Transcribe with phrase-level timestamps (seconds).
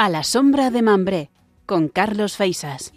[0.00, 1.30] A la sombra de Mambré,
[1.66, 2.94] con Carlos Feisas.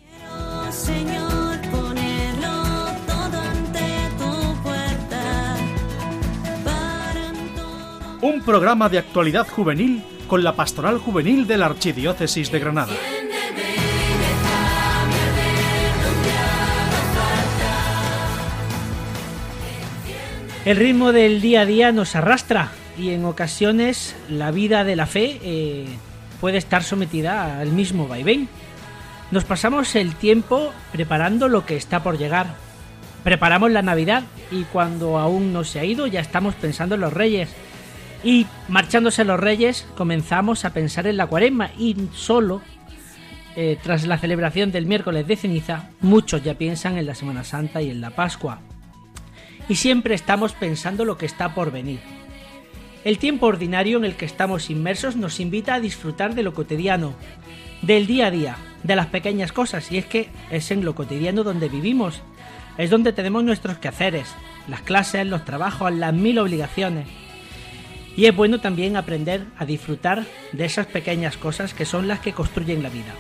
[0.72, 2.64] Señor, ponerlo
[3.06, 5.58] todo ante tu puerta.
[7.28, 12.60] En todo Un programa de actualidad juvenil con la Pastoral Juvenil de la Archidiócesis de
[12.60, 12.94] Granada.
[20.66, 25.06] El ritmo del día a día nos arrastra y en ocasiones la vida de la
[25.06, 25.86] fe eh,
[26.40, 28.48] puede estar sometida al mismo vaivén.
[29.32, 32.48] Nos pasamos el tiempo preparando lo que está por llegar.
[33.24, 37.12] Preparamos la Navidad y cuando aún no se ha ido ya estamos pensando en los
[37.12, 37.50] Reyes.
[38.24, 42.62] Y marchándose los Reyes comenzamos a pensar en la Cuaresma y solo
[43.56, 47.82] eh, tras la celebración del miércoles de ceniza muchos ya piensan en la Semana Santa
[47.82, 48.62] y en la Pascua
[49.70, 52.00] y siempre estamos pensando lo que está por venir.
[53.04, 57.14] El tiempo ordinario en el que estamos inmersos nos invita a disfrutar de lo cotidiano,
[57.82, 61.44] del día a día, de las pequeñas cosas, y es que es en lo cotidiano
[61.44, 62.22] donde vivimos,
[62.78, 64.34] es donde tenemos nuestros quehaceres,
[64.68, 67.08] las clases, los trabajos, las mil obligaciones.
[68.16, 72.34] Y es bueno también aprender a disfrutar de esas pequeñas cosas que son las que
[72.34, 73.14] construyen la vida.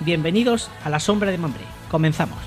[0.00, 1.64] Bienvenidos a la sombra de Mambré.
[1.90, 2.38] Comenzamos.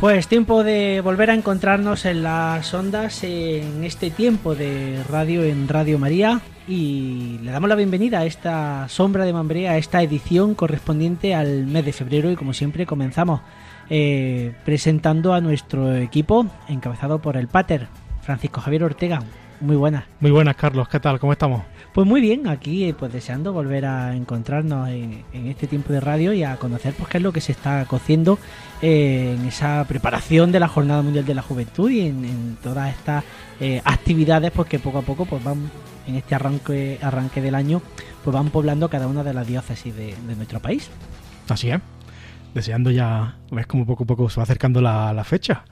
[0.00, 5.68] Pues tiempo de volver a encontrarnos en las ondas en este tiempo de radio en
[5.68, 10.54] Radio María y le damos la bienvenida a esta sombra de Mambré, a esta edición
[10.54, 13.40] correspondiente al mes de febrero y como siempre comenzamos
[13.88, 17.86] eh, presentando a nuestro equipo encabezado por el Pater
[18.22, 19.20] Francisco Javier Ortega.
[19.60, 20.04] Muy buenas.
[20.20, 20.88] Muy buenas, Carlos.
[20.88, 21.18] ¿Qué tal?
[21.18, 21.62] ¿Cómo estamos?
[21.94, 26.00] Pues muy bien, aquí eh, pues deseando volver a encontrarnos en, en este tiempo de
[26.00, 28.38] radio y a conocer pues qué es lo que se está cociendo
[28.82, 32.90] eh, en esa preparación de la Jornada Mundial de la Juventud y en, en todas
[32.90, 33.24] estas
[33.60, 35.70] eh, actividades pues que poco a poco pues van
[36.06, 37.82] en este arranque arranque del año
[38.24, 40.90] pues van poblando cada una de las diócesis de, de nuestro país.
[41.48, 41.80] Así es.
[42.54, 45.64] Deseando ya, ves como poco a poco se va acercando la, la fecha.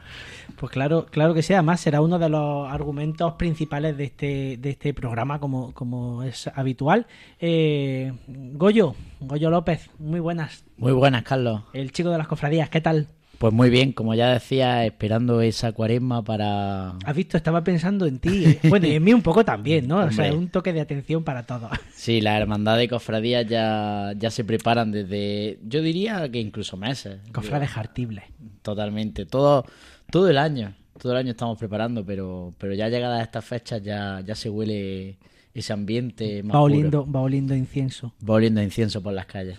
[0.56, 4.71] Pues claro, claro que sí, además será uno de los argumentos principales de este, de
[4.71, 7.06] este programa, como, como es habitual.
[7.41, 10.65] Eh, Goyo, Goyo López, muy buenas.
[10.77, 11.62] Muy buenas, Carlos.
[11.73, 13.09] El chico de las cofradías, ¿qué tal?
[13.39, 16.91] Pues muy bien, como ya decía, esperando esa cuaresma para...
[17.05, 18.45] Has visto, estaba pensando en ti.
[18.47, 18.59] eh.
[18.69, 19.99] Bueno, y en mí un poco también, ¿no?
[19.99, 21.71] O sea, un toque de atención para todos.
[21.94, 27.19] Sí, la hermandad de cofradías ya, ya se preparan desde, yo diría que incluso meses.
[27.33, 28.25] Cofrades jartibles.
[28.62, 29.65] Totalmente, todo,
[30.11, 34.23] todo el año, todo el año estamos preparando, pero, pero ya llegadas estas fechas ya,
[34.25, 35.19] ya se huele
[35.53, 36.75] ese ambiente más Va puro.
[36.75, 38.12] oliendo, va oliendo incienso.
[38.27, 39.59] Va oliendo incienso por las calles.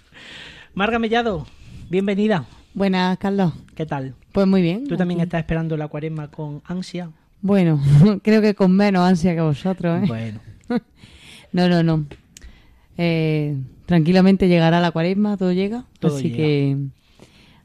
[0.74, 1.46] Marga Mellado,
[1.90, 2.46] bienvenida.
[2.76, 3.54] Buenas, Carlos.
[3.74, 4.16] ¿Qué tal?
[4.34, 4.86] Pues muy bien.
[4.86, 5.28] ¿Tú también aquí.
[5.28, 7.10] estás esperando la cuaresma con ansia?
[7.42, 7.82] Bueno,
[8.22, 10.06] creo que con menos ansia que vosotros, ¿eh?
[10.06, 10.40] Bueno,
[11.54, 12.06] No, no, no.
[12.98, 15.86] Eh, tranquilamente llegará la cuaresma, todo llega.
[16.00, 16.36] Todo así llega.
[16.36, 16.78] que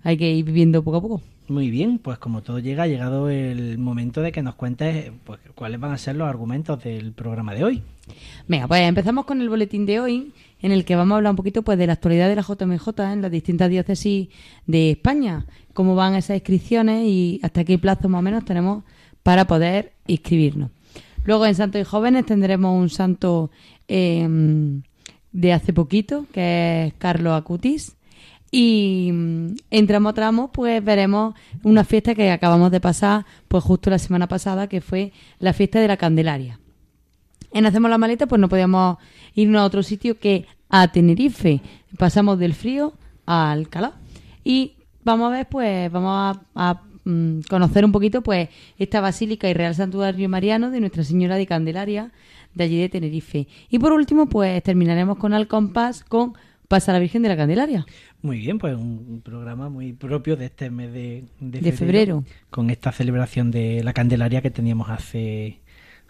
[0.04, 1.22] hay que ir viviendo poco a poco.
[1.48, 5.40] muy bien, pues como todo llega, ha llegado el momento de que nos cuentes pues,
[5.56, 7.82] cuáles van a ser los argumentos del programa de hoy.
[8.46, 10.32] Venga, pues empezamos con el boletín de hoy,
[10.62, 12.88] en el que vamos a hablar un poquito pues de la actualidad de la JMJ
[13.12, 14.28] en las distintas diócesis
[14.66, 18.84] de España, cómo van esas inscripciones y hasta qué plazo más o menos tenemos
[19.22, 20.70] para poder inscribirnos.
[21.24, 23.50] Luego en Santos y Jóvenes tendremos un santo
[23.88, 24.26] eh,
[25.32, 27.96] de hace poquito, que es Carlos Acutis.
[28.52, 33.98] Y en tramo tramo, pues veremos una fiesta que acabamos de pasar, pues justo la
[33.98, 36.59] semana pasada, que fue la fiesta de la Candelaria.
[37.52, 38.98] En Hacemos la Maleta, pues no podíamos
[39.34, 41.60] irnos a otro sitio que a Tenerife.
[41.98, 42.94] Pasamos del frío
[43.26, 43.92] a Alcalá.
[44.44, 44.74] Y
[45.04, 48.48] vamos a ver, pues, vamos a, a, mm, conocer un poquito, pues,
[48.78, 52.12] esta Basílica y Real Santuario Mariano de Nuestra Señora de Candelaria,
[52.54, 53.48] de allí de Tenerife.
[53.68, 56.34] Y por último, pues, terminaremos con Al Compás, con
[56.68, 57.84] Pasa la Virgen de la Candelaria.
[58.22, 62.24] Muy bien, pues un un programa muy propio de este mes de, De febrero.
[62.48, 65.60] Con esta celebración de la Candelaria que teníamos hace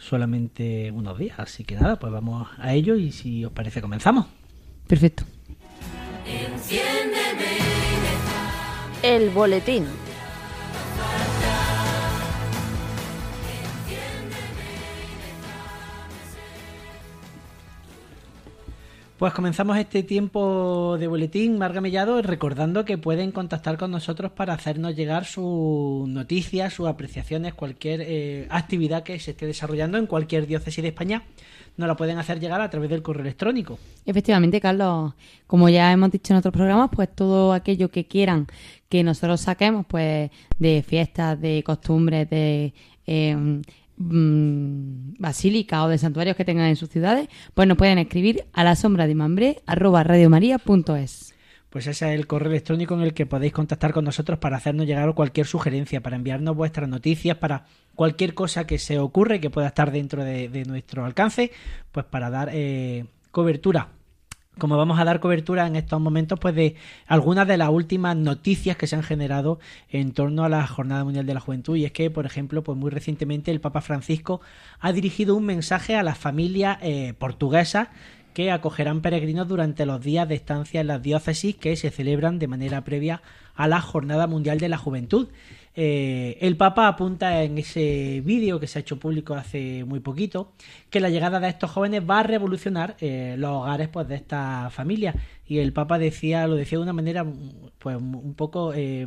[0.00, 1.38] solamente unos días.
[1.38, 4.26] Así que nada, pues vamos a ello y si os parece comenzamos.
[4.88, 5.24] Perfecto.
[9.02, 9.86] El boletín.
[19.20, 24.54] Pues comenzamos este tiempo de boletín, Marga Mellado, recordando que pueden contactar con nosotros para
[24.54, 30.46] hacernos llegar sus noticias, sus apreciaciones, cualquier eh, actividad que se esté desarrollando en cualquier
[30.46, 31.24] diócesis de España,
[31.76, 33.78] nos la pueden hacer llegar a través del correo electrónico.
[34.06, 35.12] Efectivamente, Carlos,
[35.46, 38.46] como ya hemos dicho en otros programas, pues todo aquello que quieran
[38.88, 42.72] que nosotros saquemos, pues de fiestas, de costumbres, de
[43.06, 43.60] eh,
[44.00, 48.64] mm, basílicas o de santuarios que tengan en sus ciudades, pues nos pueden escribir a
[48.64, 51.34] la sombra de mambré arroba radiomaria.es.
[51.68, 54.86] Pues ese es el correo electrónico en el que podéis contactar con nosotros para hacernos
[54.86, 59.68] llegar cualquier sugerencia, para enviarnos vuestras noticias, para cualquier cosa que se ocurre que pueda
[59.68, 61.52] estar dentro de, de nuestro alcance,
[61.92, 63.99] pues para dar eh, cobertura.
[64.60, 66.76] Como vamos a dar cobertura en estos momentos, pues de
[67.08, 69.58] algunas de las últimas noticias que se han generado
[69.88, 71.74] en torno a la Jornada Mundial de la Juventud.
[71.76, 74.40] Y es que, por ejemplo, pues muy recientemente el Papa Francisco
[74.78, 77.88] ha dirigido un mensaje a las familias eh, portuguesas
[78.32, 82.48] que acogerán peregrinos durante los días de estancia en las diócesis que se celebran de
[82.48, 83.22] manera previa
[83.54, 85.28] a la Jornada Mundial de la Juventud.
[85.74, 90.52] Eh, el Papa apunta en ese vídeo que se ha hecho público hace muy poquito
[90.90, 94.70] que la llegada de estos jóvenes va a revolucionar eh, los hogares pues, de esta
[94.70, 95.14] familia.
[95.46, 97.24] Y el Papa decía, lo decía de una manera
[97.78, 99.06] pues, un poco eh,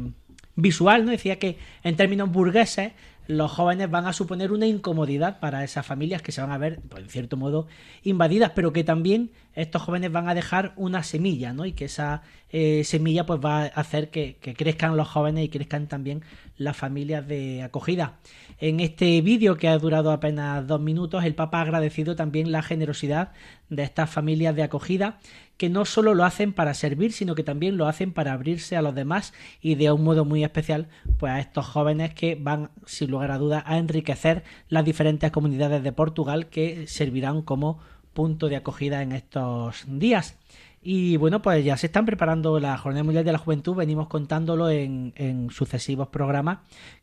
[0.56, 1.12] visual, ¿no?
[1.12, 2.94] Decía que en términos burgueses
[3.28, 6.80] los jóvenes van a suponer una incomodidad para esas familias que se van a ver,
[6.90, 7.68] pues, en cierto modo,
[8.04, 11.66] invadidas, pero que también estos jóvenes van a dejar una semilla, ¿no?
[11.66, 15.50] Y que esa eh, semilla pues va a hacer que, que crezcan los jóvenes y
[15.50, 16.24] crezcan también
[16.58, 18.20] las familias de acogida.
[18.66, 22.64] En este vídeo que ha durado apenas dos minutos, el Papa ha agradecido también la
[22.64, 23.34] generosidad
[23.68, 25.20] de estas familias de acogida
[25.58, 28.82] que no solo lo hacen para servir, sino que también lo hacen para abrirse a
[28.82, 30.88] los demás y de un modo muy especial
[31.20, 35.84] pues a estos jóvenes que van sin lugar a dudas a enriquecer las diferentes comunidades
[35.84, 37.80] de Portugal que servirán como
[38.14, 40.38] punto de acogida en estos días.
[40.86, 44.70] Y bueno, pues ya se están preparando la Jornada Mundial de la Juventud, venimos contándolo
[44.70, 45.14] en,
[45.50, 46.60] sucesivos programas,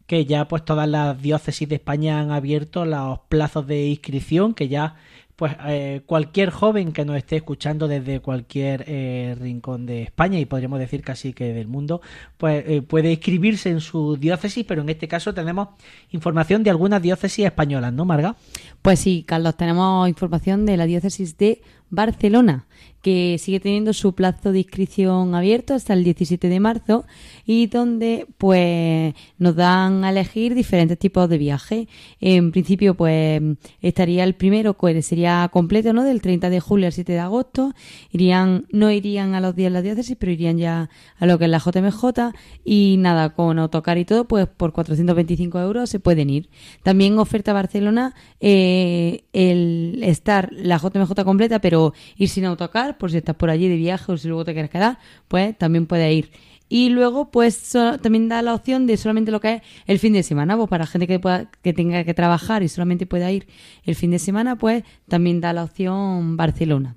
[0.07, 4.69] que ya pues todas las diócesis de España han abierto los plazos de inscripción, que
[4.69, 4.97] ya
[5.41, 10.45] pues eh, cualquier joven que nos esté escuchando desde cualquier eh, rincón de España y
[10.45, 12.03] podríamos decir casi que del mundo,
[12.37, 15.69] pues eh, puede inscribirse en su diócesis, pero en este caso tenemos
[16.11, 18.37] información de algunas diócesis españolas, ¿no, Marga?
[18.83, 22.67] Pues sí, Carlos, tenemos información de la diócesis de Barcelona,
[23.03, 27.05] que sigue teniendo su plazo de inscripción abierto hasta el 17 de marzo
[27.47, 31.89] y donde pues nos dan a elegir diferentes tipos de viaje.
[32.21, 33.41] En principio pues
[33.81, 36.05] estaría el primero que sería completo, ¿no?
[36.05, 37.73] Del 30 de julio al 7 de agosto.
[38.11, 41.45] Irían no irían a los días de la diócesis, pero irían ya a lo que
[41.47, 42.33] es la JMJ
[42.65, 46.51] y nada, con autocar y todo, pues por 425 euros se pueden ir.
[46.83, 53.19] También oferta Barcelona eh, el estar la JMJ completa, pero ir sin autocar por si
[53.19, 54.99] estás por allí de viaje o si luego te quieres quedar,
[55.29, 56.31] pues también puedes ir.
[56.73, 60.23] Y luego, pues también da la opción de solamente lo que es el fin de
[60.23, 63.49] semana, pues para gente que, pueda, que tenga que trabajar y solamente pueda ir
[63.85, 66.97] el fin de semana, pues también da la opción Barcelona.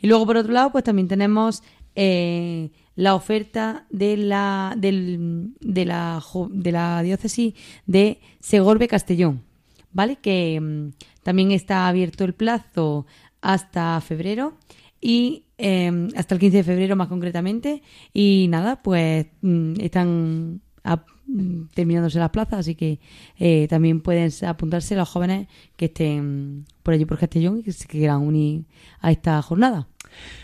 [0.00, 1.62] Y luego, por otro lado, pues también tenemos
[1.94, 6.20] eh, la oferta de la, del, de, la,
[6.50, 7.54] de la diócesis
[7.86, 9.42] de Segorbe Castellón,
[9.92, 10.16] ¿vale?
[10.16, 10.88] Que mmm,
[11.22, 13.06] también está abierto el plazo
[13.40, 14.54] hasta febrero
[15.04, 17.82] y eh, hasta el 15 de febrero más concretamente.
[18.14, 20.62] Y nada pues mm, están
[21.26, 23.00] mm, terminándose las plazas así que
[23.38, 27.86] eh, también pueden apuntarse los jóvenes que estén por allí por Castellón y que se
[27.86, 28.64] quieran unir
[29.00, 29.86] a esta jornada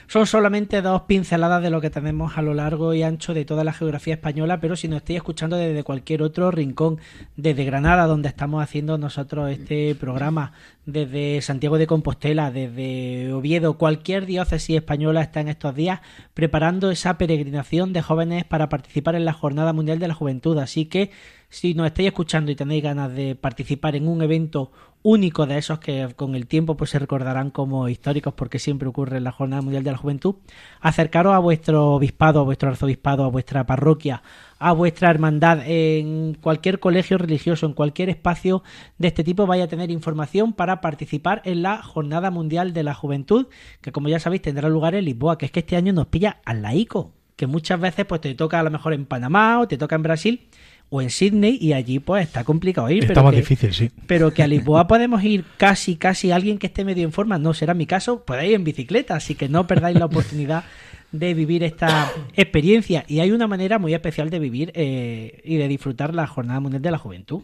[0.06, 3.62] son solamente dos pinceladas de lo que tenemos a lo largo y ancho de toda
[3.62, 6.98] la geografía española, pero si nos estáis escuchando desde cualquier otro rincón,
[7.36, 10.52] desde Granada, donde estamos haciendo nosotros este programa,
[10.84, 16.00] desde Santiago de Compostela, desde Oviedo, cualquier diócesis española está en estos días
[16.34, 20.58] preparando esa peregrinación de jóvenes para participar en la Jornada Mundial de la Juventud.
[20.58, 21.10] Así que
[21.48, 24.72] si nos estáis escuchando y tenéis ganas de participar en un evento
[25.02, 29.16] único de esos que con el tiempo pues se recordarán como históricos porque siempre ocurre
[29.16, 30.36] en la Jornada Mundial de la Juventud,
[30.80, 34.22] acercaros a vuestro obispado, a vuestro arzobispado, a vuestra parroquia,
[34.58, 38.62] a vuestra hermandad, en cualquier colegio religioso, en cualquier espacio
[38.98, 42.94] de este tipo vaya a tener información para participar en la Jornada Mundial de la
[42.94, 43.46] Juventud,
[43.80, 46.40] que como ya sabéis tendrá lugar en Lisboa, que es que este año nos pilla
[46.44, 49.78] al laico, que muchas veces pues te toca a lo mejor en Panamá o te
[49.78, 50.48] toca en Brasil
[50.90, 53.04] o en Sydney y allí pues está complicado ir.
[53.04, 53.90] Está pero más que, difícil, sí.
[54.06, 57.54] Pero que a Lisboa podemos ir casi, casi alguien que esté medio en forma, no
[57.54, 60.64] será mi caso, podéis ir en bicicleta, así que no perdáis la oportunidad
[61.12, 63.04] de vivir esta experiencia.
[63.06, 66.82] Y hay una manera muy especial de vivir eh, y de disfrutar la Jornada Mundial
[66.82, 67.42] de la Juventud.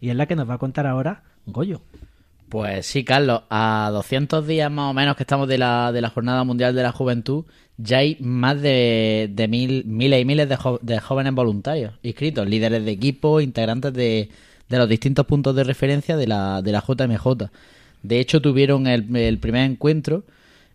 [0.00, 1.82] Y es la que nos va a contar ahora Goyo.
[2.48, 6.10] Pues sí, Carlos, a 200 días más o menos que estamos de la, de la
[6.10, 11.00] Jornada Mundial de la Juventud, ya hay más de, de mil, miles y miles de,
[11.00, 14.28] jóvenes voluntarios inscritos, líderes de equipo, integrantes de,
[14.68, 17.50] de los distintos puntos de referencia de la, de la JMJ.
[18.02, 20.24] De hecho, tuvieron el, el primer encuentro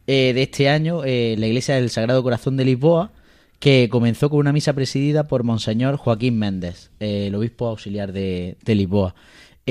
[0.08, 3.12] eh, de este año eh, la Iglesia del Sagrado Corazón de Lisboa,
[3.60, 8.76] que comenzó con una misa presidida por Monseñor Joaquín Méndez, el obispo auxiliar de, de
[8.76, 9.16] Lisboa.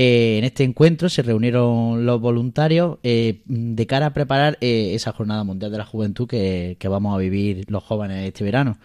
[0.00, 5.12] Eh, en este encuentro se reunieron los voluntarios eh, de cara a preparar eh, esa
[5.12, 8.78] Jornada Mundial de la Juventud que, vamos a vivir los jóvenes este verano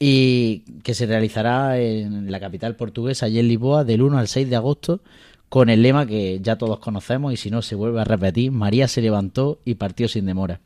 [0.00, 4.50] y que se realizará en la capital portuguesa, allí en Lisboa, del 1 al 6
[4.50, 5.02] de agosto,
[5.48, 8.88] con el lema que ya todos conocemos y si no se vuelve a repetir, María
[8.88, 10.58] se levantó y partió sin demora.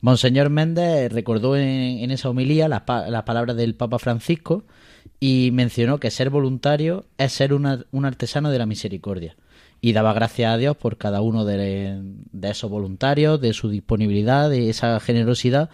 [0.00, 4.64] Monseñor Méndez recordó en, en esa homilía las, las palabras del Papa Francisco
[5.20, 9.36] y mencionó que ser voluntario es ser una- un artesano de la misericordia.
[9.80, 12.00] Y daba gracias a Dios por cada uno de,
[12.32, 15.70] de esos voluntarios, de su disponibilidad, de esa generosidad,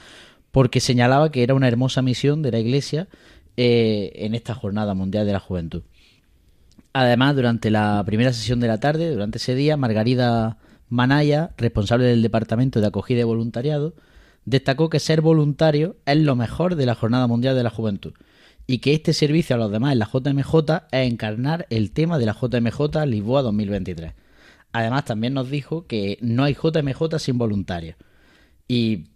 [0.50, 3.08] porque señalaba que era una hermosa misión de la Iglesia
[3.56, 5.82] eh, en esta Jornada Mundial de la Juventud.
[6.92, 10.58] Además, durante la primera sesión de la tarde, durante ese día, Margarida
[10.88, 13.94] Manaya, responsable del Departamento de Acogida y Voluntariado,
[14.44, 18.12] destacó que ser voluntario es lo mejor de la Jornada Mundial de la Juventud
[18.70, 22.26] y que este servicio a los demás en la JMJ es encarnar el tema de
[22.26, 24.12] la JMJ Lisboa 2023.
[24.70, 27.96] Además, también nos dijo que no hay JMJ sin voluntarios
[28.68, 29.08] y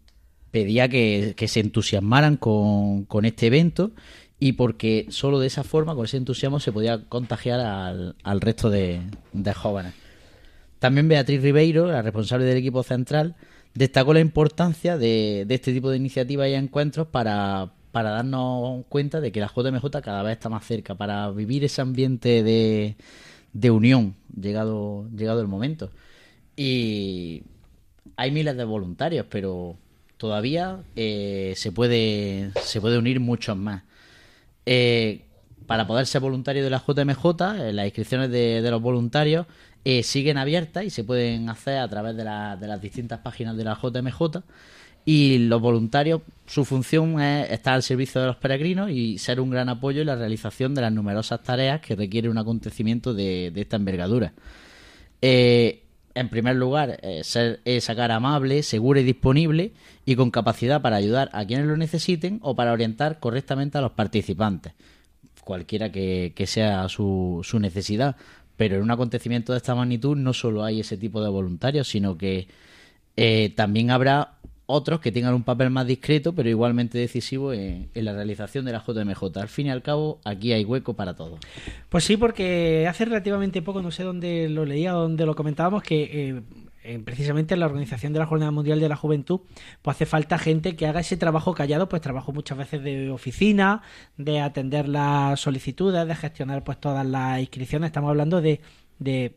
[0.51, 3.93] pedía que, que se entusiasmaran con, con este evento
[4.41, 8.71] y porque solo de esa forma, con ese entusiasmo, se podía contagiar al, al resto
[8.71, 9.95] de, de jóvenes.
[10.81, 13.37] También Beatriz Ribeiro, la responsable del equipo central,
[13.73, 19.21] destacó la importancia de, de este tipo de iniciativas y encuentros para, para darnos cuenta
[19.21, 22.97] de que la JMJ cada vez está más cerca, para vivir ese ambiente de,
[23.53, 25.91] de unión, llegado, llegado el momento.
[26.57, 27.43] Y
[28.17, 29.77] hay miles de voluntarios, pero
[30.19, 33.85] todavía eh, se, puede, se puede unir muchos más.
[34.67, 35.23] Eh,
[35.67, 37.25] para poder ser voluntario de la JMJ,
[37.69, 39.47] eh, las inscripciones de, los voluntarios
[40.03, 43.65] siguen abiertas y se pueden hacer a través de, la- de las distintas páginas de
[43.65, 44.43] la JMJ.
[45.05, 49.51] Y los voluntarios, su función es estar al servicio de los peregrinos y ser un
[49.51, 53.61] gran apoyo en la realización de las numerosas tareas que requiere un acontecimiento de, de
[53.61, 54.33] esta envergadura.
[55.21, 55.83] Eh,
[56.15, 59.73] en primer lugar, eh, ser esa cara amable, segura y disponible
[60.07, 63.93] y con capacidad para ayudar a quienes lo necesiten o para orientar correctamente a los
[63.93, 64.75] participantes,
[65.43, 68.17] cualquiera que, que sea su, su necesidad.
[68.57, 72.17] Pero en un acontecimiento de esta magnitud no solo hay ese tipo de voluntarios, sino
[72.17, 72.47] que
[73.17, 74.35] eh, también habrá
[74.67, 78.73] otros que tengan un papel más discreto, pero igualmente decisivo en, en la realización de
[78.73, 79.23] la JMJ.
[79.39, 81.39] Al fin y al cabo, aquí hay hueco para todos.
[81.89, 86.29] Pues sí, porque hace relativamente poco, no sé dónde lo leía dónde lo comentábamos, que
[86.31, 86.43] eh,
[86.83, 89.41] en- precisamente en la organización de la Jornada Mundial de la Juventud,
[89.83, 93.83] pues hace falta gente que haga ese trabajo callado, pues trabajo muchas veces de oficina,
[94.17, 97.89] de atender las solicitudes, de gestionar pues todas las inscripciones.
[97.89, 98.61] Estamos hablando de,
[98.99, 99.37] de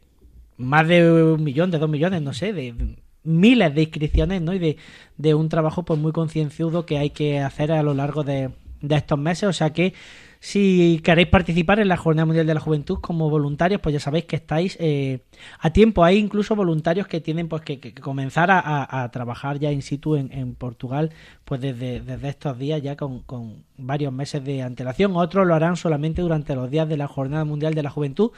[0.56, 2.96] más de un millón, de dos millones, no sé, de
[3.28, 4.54] miles de inscripciones, ¿no?
[4.54, 4.78] Y de,
[5.18, 8.96] de un trabajo pues muy concienzudo que hay que hacer a lo largo de, de
[8.96, 9.50] estos meses.
[9.50, 9.94] O sea que
[10.40, 14.26] si queréis participar en la Jornada Mundial de la Juventud como voluntarios, pues ya sabéis
[14.26, 15.22] que estáis eh,
[15.60, 16.04] a tiempo.
[16.04, 21.12] Hay incluso voluntarios que tienen pues que, comenzar a, trabajar ya in situ en, Portugal,
[21.46, 25.16] pues desde, desde estos días ya con, con varios meses de antelación.
[25.16, 28.32] Otros lo harán solamente durante los días de la Jornada Mundial de la Juventud.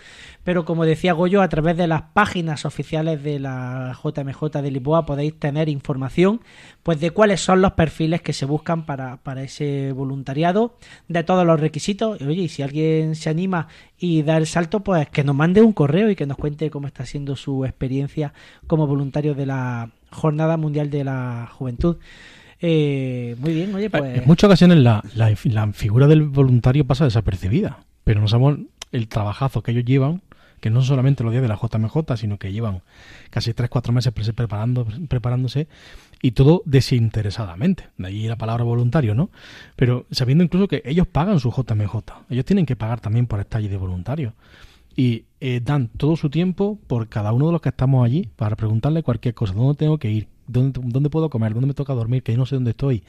[0.44, 5.06] Pero como decía Goyo, a través de las páginas oficiales de la JMJ de Lisboa
[5.06, 6.42] podéis tener información
[6.84, 10.76] pues de cuáles son los perfiles que se buscan para, para ese voluntariado,
[11.08, 11.99] de todos los requisitos.
[12.08, 15.74] Oye, y si alguien se anima y da el salto, pues que nos mande un
[15.74, 18.34] correo y que nos cuente cómo está siendo su experiencia
[18.68, 21.98] como voluntario de la Jornada Mundial de la Juventud.
[22.62, 24.18] Eh, muy bien, oye, pues...
[24.20, 28.60] En muchas ocasiones la, la- la figura del voluntario pasa desapercibida, pero no sabemos
[28.92, 30.22] el trabajazo que ellos llevan,
[30.60, 32.82] que no solamente los días de la JMJ, sino que llevan
[33.30, 35.68] casi 3-4 meses pre- preparando, preparándose
[36.22, 37.86] y todo desinteresadamente.
[37.98, 39.30] De ahí la palabra voluntario, ¿no?
[39.76, 41.96] Pero sabiendo incluso que ellos pagan su JMJ,
[42.30, 44.34] ellos tienen que pagar también por estar allí de voluntario.
[44.96, 48.56] Y eh, dan todo su tiempo por cada uno de los que estamos allí para
[48.58, 49.54] preguntarle cualquier cosa.
[49.54, 50.28] ¿Dónde tengo que ir?
[50.48, 51.54] ¿Dónde, dónde puedo comer?
[51.54, 52.22] ¿Dónde me toca dormir?
[52.24, 53.04] Que yo no sé dónde estoy.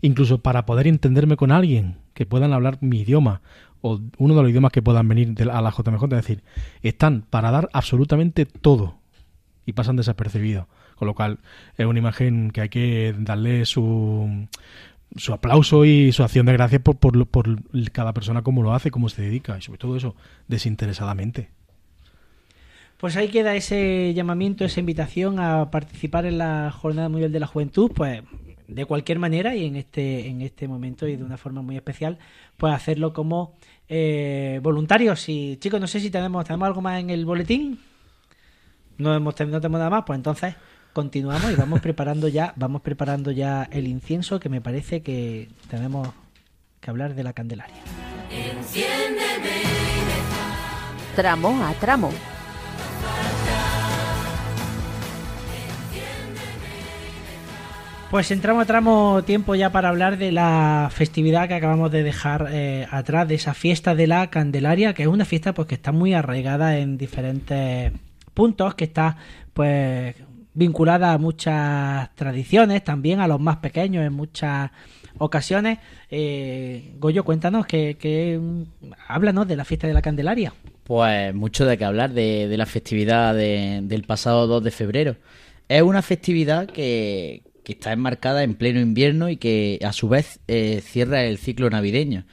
[0.00, 3.42] Incluso para poder entenderme con alguien, que puedan hablar mi idioma
[3.80, 6.04] o uno de los idiomas que puedan venir de a la JMJ.
[6.04, 6.42] Es decir,
[6.82, 8.98] están para dar absolutamente todo
[9.64, 10.66] y pasan desapercibidos.
[10.96, 11.38] Con lo cual
[11.76, 14.48] es una imagen que hay que darle su,
[15.16, 17.58] su aplauso y su acción de gracias por, por, por
[17.92, 20.16] cada persona cómo lo hace, cómo se dedica y sobre todo eso,
[20.48, 21.50] desinteresadamente.
[22.96, 27.46] Pues ahí queda ese llamamiento, esa invitación a participar en la Jornada Mundial de la
[27.46, 28.22] Juventud, pues
[28.68, 32.18] de cualquier manera y en este en este momento y de una forma muy especial,
[32.56, 33.54] pues hacerlo como
[33.88, 35.28] eh, voluntarios.
[35.28, 37.78] Y chicos, no sé si tenemos tenemos algo más en el boletín.
[38.98, 40.54] No hemos no tenemos nada más, pues entonces
[40.92, 46.08] continuamos y vamos preparando ya vamos preparando ya el incienso que me parece que tenemos
[46.80, 47.82] que hablar de la Candelaria.
[51.14, 52.35] Tramo a tramo.
[58.10, 62.48] Pues entramos a tramo tiempo ya para hablar de la festividad que acabamos de dejar
[62.50, 65.92] eh, atrás, de esa fiesta de la Candelaria, que es una fiesta pues que está
[65.92, 67.92] muy arraigada en diferentes
[68.32, 69.16] puntos, que está
[69.52, 70.14] pues
[70.54, 74.70] vinculada a muchas tradiciones, también a los más pequeños en muchas
[75.18, 75.78] ocasiones.
[76.10, 78.40] Eh, Goyo, cuéntanos que,
[79.08, 80.54] háblanos de la fiesta de la Candelaria.
[80.84, 85.16] Pues mucho de qué hablar de, la festividad de- del pasado 2 de febrero.
[85.68, 90.38] Es una festividad que, que está enmarcada en pleno invierno y que a su vez
[90.46, 92.24] eh, cierra el ciclo navideño.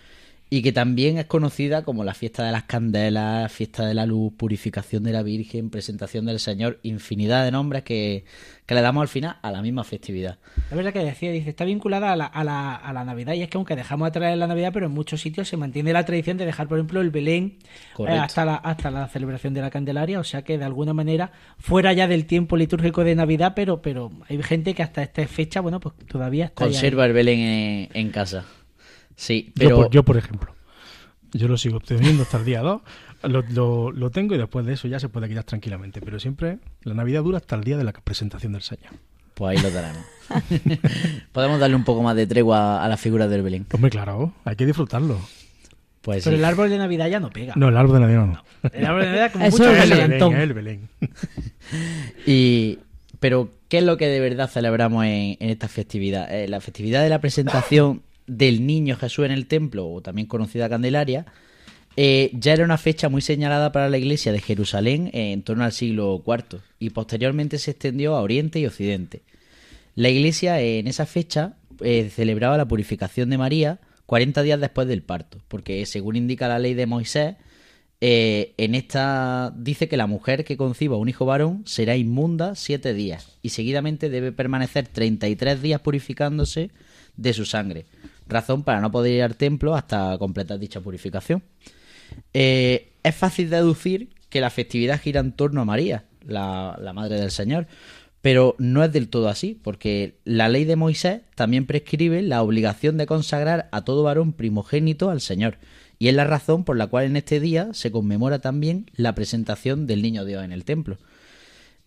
[0.53, 4.33] Y que también es conocida como la fiesta de las candelas, fiesta de la luz,
[4.37, 8.25] purificación de la Virgen, presentación del Señor, infinidad de nombres que,
[8.67, 10.37] que le damos al final a la misma festividad.
[10.69, 13.41] La verdad que decía, dice, está vinculada a la, a, la, a la Navidad y
[13.41, 16.37] es que aunque dejamos atrás la Navidad, pero en muchos sitios se mantiene la tradición
[16.37, 17.57] de dejar, por ejemplo, el Belén
[17.97, 21.31] eh, hasta, la, hasta la celebración de la Candelaria, o sea que de alguna manera
[21.57, 25.61] fuera ya del tiempo litúrgico de Navidad, pero, pero hay gente que hasta esta fecha,
[25.61, 26.73] bueno, pues todavía está ahí.
[26.73, 28.45] Conserva el Belén en, en casa.
[29.15, 30.55] Sí, Yo, pero por, yo, por ejemplo,
[31.33, 32.81] yo lo sigo teniendo hasta el día 2,
[33.23, 36.59] lo, lo- lo tengo y después de eso ya se puede quitar tranquilamente, pero siempre
[36.83, 38.91] la Navidad dura hasta el día de la presentación del Señor.
[39.33, 40.05] Pues ahí lo tenemos.
[41.31, 43.65] Podemos darle un poco más de tregua a la figura del Belén.
[43.73, 45.19] Hombre, claro, hay que disfrutarlo.
[46.01, 46.39] Pues Pero sí.
[46.39, 47.53] el árbol de Navidad ya no pega.
[47.55, 48.43] No, el árbol de Navidad no.
[48.73, 50.89] El árbol de Navidad como Eso mucho es el el Belén, el Belén.
[52.25, 52.79] Y,
[53.19, 56.31] pero, ¿qué es lo que de verdad celebramos en, en esta festividad?
[56.33, 60.69] Eh, la festividad de la presentación del niño Jesús en el templo, o también conocida
[60.69, 61.25] Candelaria,
[61.95, 65.71] eh, ya era una fecha muy señalada para la iglesia de Jerusalén en torno al
[65.71, 69.21] siglo IV y posteriormente se extendió a Oriente y Occidente.
[69.95, 74.87] La iglesia eh, en esa fecha eh, celebraba la purificación de María 40 días después
[74.87, 77.35] del parto, porque según indica la ley de Moisés,
[78.01, 82.93] eh, en esta dice que la mujer que conciba un hijo varón será inmunda siete
[82.93, 86.71] días y seguidamente debe permanecer 33 días purificándose
[87.15, 87.85] de su sangre,
[88.27, 91.43] razón para no poder ir al templo hasta completar dicha purificación.
[92.33, 97.31] Eh, es fácil deducir que la festividad gira en torno a María, la, Madre del
[97.31, 97.67] Señor,
[98.21, 102.97] pero no es del todo así, porque la ley de Moisés también prescribe la obligación
[102.97, 105.57] de consagrar a todo varón primogénito al Señor,
[105.99, 109.85] y es la razón por la cual en este día se conmemora también la presentación
[109.87, 110.97] del Niño Dios en el templo,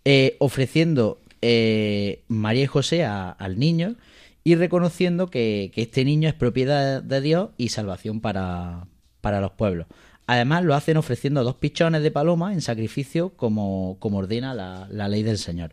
[0.09, 3.96] Eh, ofreciendo eh, María y José a- al niño
[4.46, 8.87] y reconociendo que, este niño es propiedad de Dios y salvación para,
[9.20, 9.88] para los pueblos.
[10.28, 15.09] Además lo hacen ofreciendo dos pichones de paloma en sacrificio como, como ordena la, la
[15.09, 15.72] ley del Señor.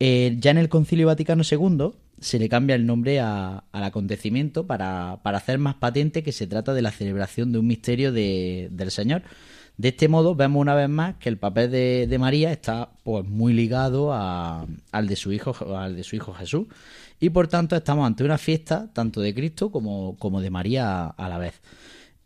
[0.00, 4.66] Eh, ya en el Concilio Vaticano II se le cambia el nombre a- al acontecimiento
[4.66, 8.68] para, para hacer más patente que se trata de la celebración de un misterio de-
[8.70, 9.22] del Señor.
[9.78, 13.24] De este modo vemos una vez más que el papel de, de María está pues
[13.24, 16.66] muy ligado a- al de su hijo al de su hijo Jesús
[17.20, 21.28] y por tanto estamos ante una fiesta tanto de Cristo como, como de María a,
[21.28, 21.60] la vez.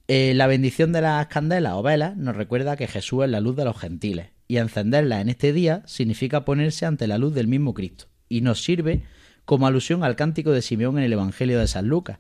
[0.09, 3.57] Eh, la bendición de las candelas o velas nos recuerda que Jesús es la luz
[3.57, 7.72] de los gentiles y encenderlas en este día significa ponerse ante la luz del mismo
[7.72, 9.02] Cristo y nos sirve
[9.44, 12.18] como alusión al cántico de Simeón en el Evangelio de San Lucas,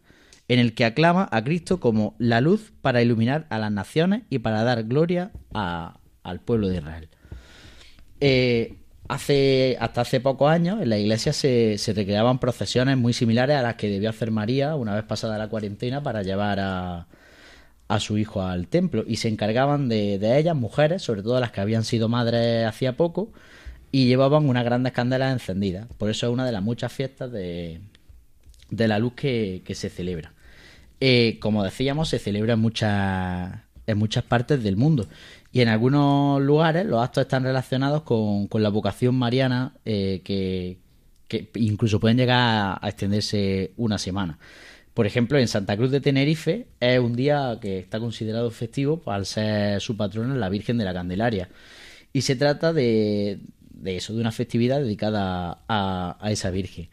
[0.48, 4.40] en el que aclama a Cristo como la luz para iluminar a las naciones y
[4.40, 7.08] para dar gloria al pueblo de Israel.
[8.20, 8.81] Eh,
[9.14, 13.62] hace, hasta hace pocos años en la iglesia se, se recreaban procesiones muy similares a
[13.62, 17.06] las que debió hacer María una vez pasada la cuarentena para llevar a,
[17.88, 21.60] a su hijo al templo y se encargaban de, ellas mujeres, sobre todo las que
[21.60, 23.30] habían sido madres hacía poco
[23.90, 25.86] y llevaban unas grandes candelas encendidas.
[25.98, 27.82] Por eso es una de las muchas fiestas de,
[28.70, 30.32] de la luz que, que se celebra.
[31.00, 35.06] Eh, como decíamos, se celebra en muchas, en muchas partes del mundo.
[35.52, 40.78] Y en algunos lugares los actos están relacionados con, la vocación mariana eh, que,
[41.54, 44.38] incluso pueden llegar a, extenderse una semana.
[44.94, 49.26] Por ejemplo, en Santa Cruz de Tenerife es un día que está considerado festivo al
[49.26, 51.48] ser su patrona la Virgen de la Candelaria.
[52.12, 53.40] Y se trata de,
[53.84, 56.88] eso, de una festividad dedicada a esa Virgen.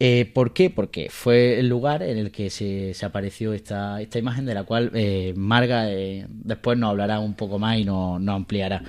[0.00, 0.70] Eh, ¿Por qué?
[0.70, 4.90] Porque fue el lugar en el que se, apareció esta, esta imagen de la cual
[4.94, 8.84] eh, Marga eh, después nos hablará un poco más y nos, ampliará.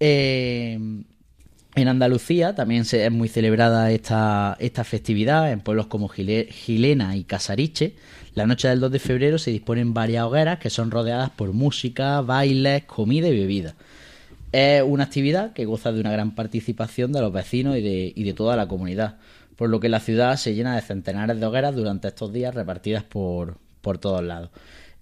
[0.00, 0.78] Eh,
[1.74, 7.24] en Andalucía también se, es muy celebrada esta, festividad en pueblos como Gile- Gilena y
[7.24, 7.94] Casariche.
[8.34, 12.20] La noche del 2 de febrero se disponen varias hogueras que son rodeadas por música,
[12.20, 13.74] bailes, comida y bebida.
[14.52, 18.24] Es una actividad que goza de una gran participación de los vecinos y de, y
[18.24, 19.16] de toda la comunidad,
[19.56, 23.04] por lo que la ciudad se llena de centenares de hogueras durante estos días repartidas
[23.04, 24.50] por, por todos lados.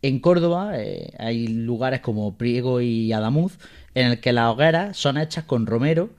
[0.02, 3.58] En Córdoba eh, hay lugares como Priego y Adamuz
[3.94, 6.10] en el que las hogueras son hechas con romero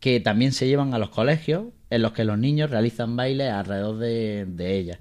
[0.00, 3.98] que también se llevan a los colegios en los que los niños realizan bailes alrededor
[3.98, 4.98] de, de ellas.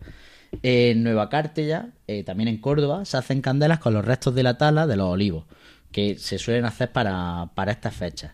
[0.63, 4.57] En Nueva Cártella, eh, también en Córdoba, se hacen candelas con los restos de la
[4.57, 5.45] tala de los olivos,
[5.91, 8.33] que se suelen hacer para, para estas fechas.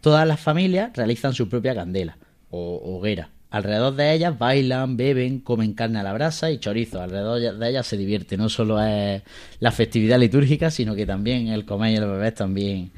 [0.00, 2.16] Todas las familias realizan su propia candela
[2.50, 3.30] o hoguera.
[3.52, 7.02] Alrededor de ellas bailan, beben, comen carne a la brasa y chorizo.
[7.02, 8.38] Alrededor de ellas se divierte.
[8.38, 9.20] No solo es
[9.60, 12.92] la festividad litúrgica, sino que también el comer y el beber también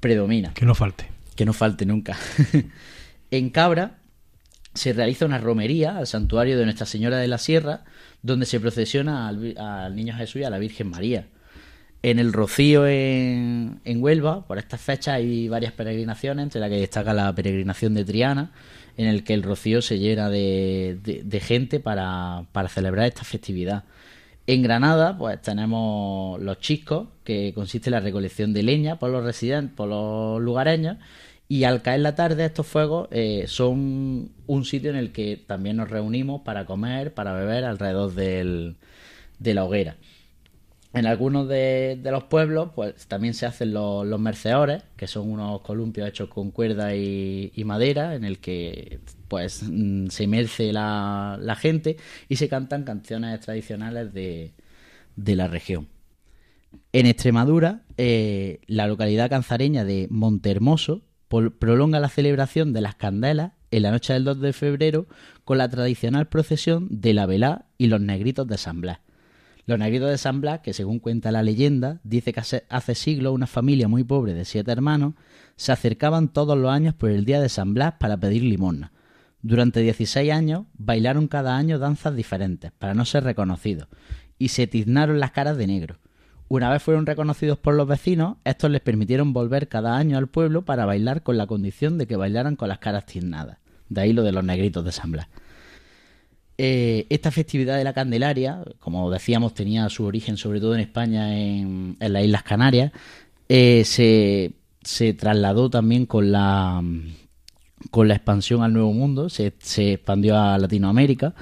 [0.00, 0.52] predomina.
[0.52, 1.06] Que no falte.
[1.36, 2.18] Que no falte nunca.
[3.30, 3.98] en Cabra
[4.74, 7.84] se realiza una romería al santuario de Nuestra Señora de la Sierra,
[8.20, 11.28] donde se procesiona al, al Niño Jesús y a la Virgen María.
[12.02, 16.80] En el Rocío, en, en Huelva, por estas fechas hay varias peregrinaciones, entre las que
[16.80, 18.50] destaca la peregrinación de Triana,
[18.96, 23.84] en el que el Rocío se llena de, gente para, para celebrar esta festividad.
[24.46, 29.24] En Granada, pues tenemos los chiscos, que consiste en la recolección de leña por los
[29.24, 30.96] residentes, por los lugareños,
[31.48, 35.76] y al caer la tarde estos fuegos eh, son un sitio en el que también
[35.76, 38.76] nos reunimos para comer, para beber alrededor del-
[39.38, 39.96] de la hoguera.
[40.92, 45.60] En algunos de, los pueblos, pues también se hacen los, los merceores, que son unos
[45.60, 48.98] columpios hechos con cuerda y, madera, en el que
[49.28, 51.96] pues mm, se inmerce la, gente
[52.28, 54.52] y se cantan canciones tradicionales de,
[55.14, 55.88] de la región.
[56.92, 63.82] En Extremadura, eh, la localidad canzareña de Montehermoso prolonga la celebración de las candelas en
[63.82, 65.06] la noche del 2 de febrero
[65.44, 68.98] con la tradicional procesión de la velá y los negritos de San Blas.
[69.70, 73.32] Los negritos de San Blas, que según cuenta la leyenda, dice que hace, hace siglos
[73.32, 75.14] una familia muy pobre de siete hermanos
[75.54, 78.90] se acercaban todos los años por el día de San Blas para pedir limosna.
[79.42, 83.86] Durante 16 años bailaron cada año danzas diferentes para no ser reconocidos
[84.40, 85.98] y se tiznaron las caras de negro.
[86.48, 90.64] Una vez fueron reconocidos por los vecinos, estos les permitieron volver cada año al pueblo
[90.64, 93.58] para bailar con la condición de que bailaran con las caras tiznadas.
[93.88, 95.28] De ahí lo de los negritos de San Blas.
[96.62, 101.34] Eh, esta festividad de la Candelaria, como decíamos, tenía su origen sobre todo en España,
[101.34, 102.92] en, las Islas Canarias,
[103.48, 103.82] eh,
[104.82, 106.84] se, trasladó también con la,
[107.90, 111.32] con la expansión al Nuevo Mundo, se, se expandió a Latinoamérica.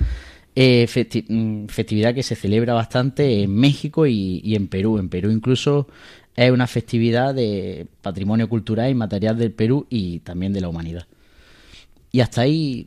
[0.54, 0.86] Eh,
[1.28, 4.98] mm, festividad que se celebra bastante en México y, y en Perú.
[4.98, 5.88] En Perú incluso
[6.36, 11.08] es una festividad de patrimonio cultural y material del Perú y también de la humanidad.
[12.12, 12.86] Y hasta ahí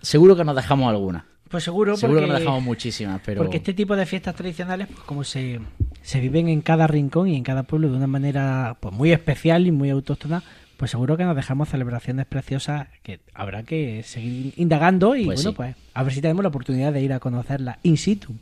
[0.00, 1.35] seguro que nos dejamos algunas.
[1.48, 5.00] Pues seguro, Seguro que porque, dejamos muchísimas, pero porque este tipo de fiestas tradicionales, pues
[5.00, 5.60] como se,
[6.02, 9.66] se viven en cada rincón y en cada pueblo de una manera pues muy especial
[9.66, 10.42] y muy autóctona,
[10.76, 15.50] pues seguro que nos dejamos celebraciones preciosas que habrá que seguir indagando y Pues bueno,
[15.50, 15.56] sí.
[15.56, 18.34] pues a ver si tenemos la oportunidad de ir a conocerla in situ.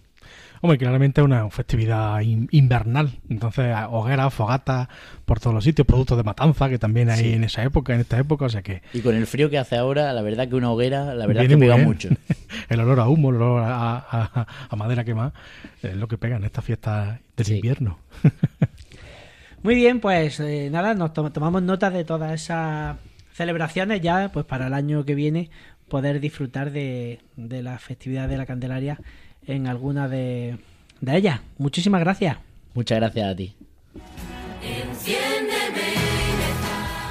[0.64, 3.10] Hombre, claramente es una festividad in- invernal.
[3.28, 4.88] Entonces, hogueras, fogatas
[5.26, 7.32] por todos los sitios, productos de matanza que también hay Sí.
[7.34, 8.46] en esa época, en esta época.
[8.46, 11.14] O sea que y con el frío que hace ahora, la verdad que una hoguera,
[11.14, 11.86] la verdad viene que pega bien.
[11.86, 12.08] mucho.
[12.70, 15.34] el olor a humo, el olor a, a- a madera quemada,
[15.82, 17.56] es lo que pega en estas fiestas del Sí.
[17.56, 17.98] invierno.
[19.62, 22.96] Muy bien, pues eh, nada, nos to- tomamos nota de todas esas
[23.34, 25.50] celebraciones ya, pues para el año que viene
[25.88, 28.98] poder disfrutar de, de la festividad de la Candelaria
[29.46, 30.56] en alguna de,
[31.00, 31.40] de ellas.
[31.58, 32.38] Muchísimas gracias.
[32.74, 33.54] Muchas gracias a ti.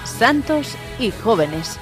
[0.06, 1.78] Santos y jóvenes.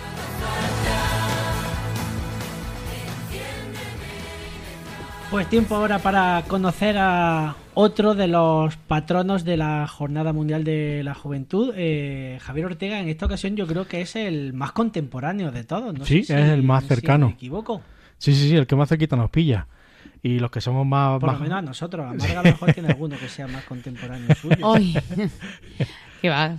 [5.30, 11.04] Pues tiempo ahora para conocer a otro de los patronos de la Jornada Mundial de
[11.06, 13.00] la Juventud, eh, Javier Ortega.
[13.00, 15.94] En esta ocasión yo creo que es el más contemporáneo de todos.
[15.98, 17.28] No Sí, sé es el más si cercano.
[17.28, 17.82] me equivoco.
[18.18, 19.68] Sí, sí, sí, el que más cerquita nos pilla.
[20.24, 21.20] Y los que somos más...
[21.20, 22.06] Por lo más- menos a nosotros.
[22.06, 24.56] A Marga a lo mejor tiene alguno que sea más contemporáneo suyo.
[24.76, 24.96] Ay,
[26.22, 26.58] qué va.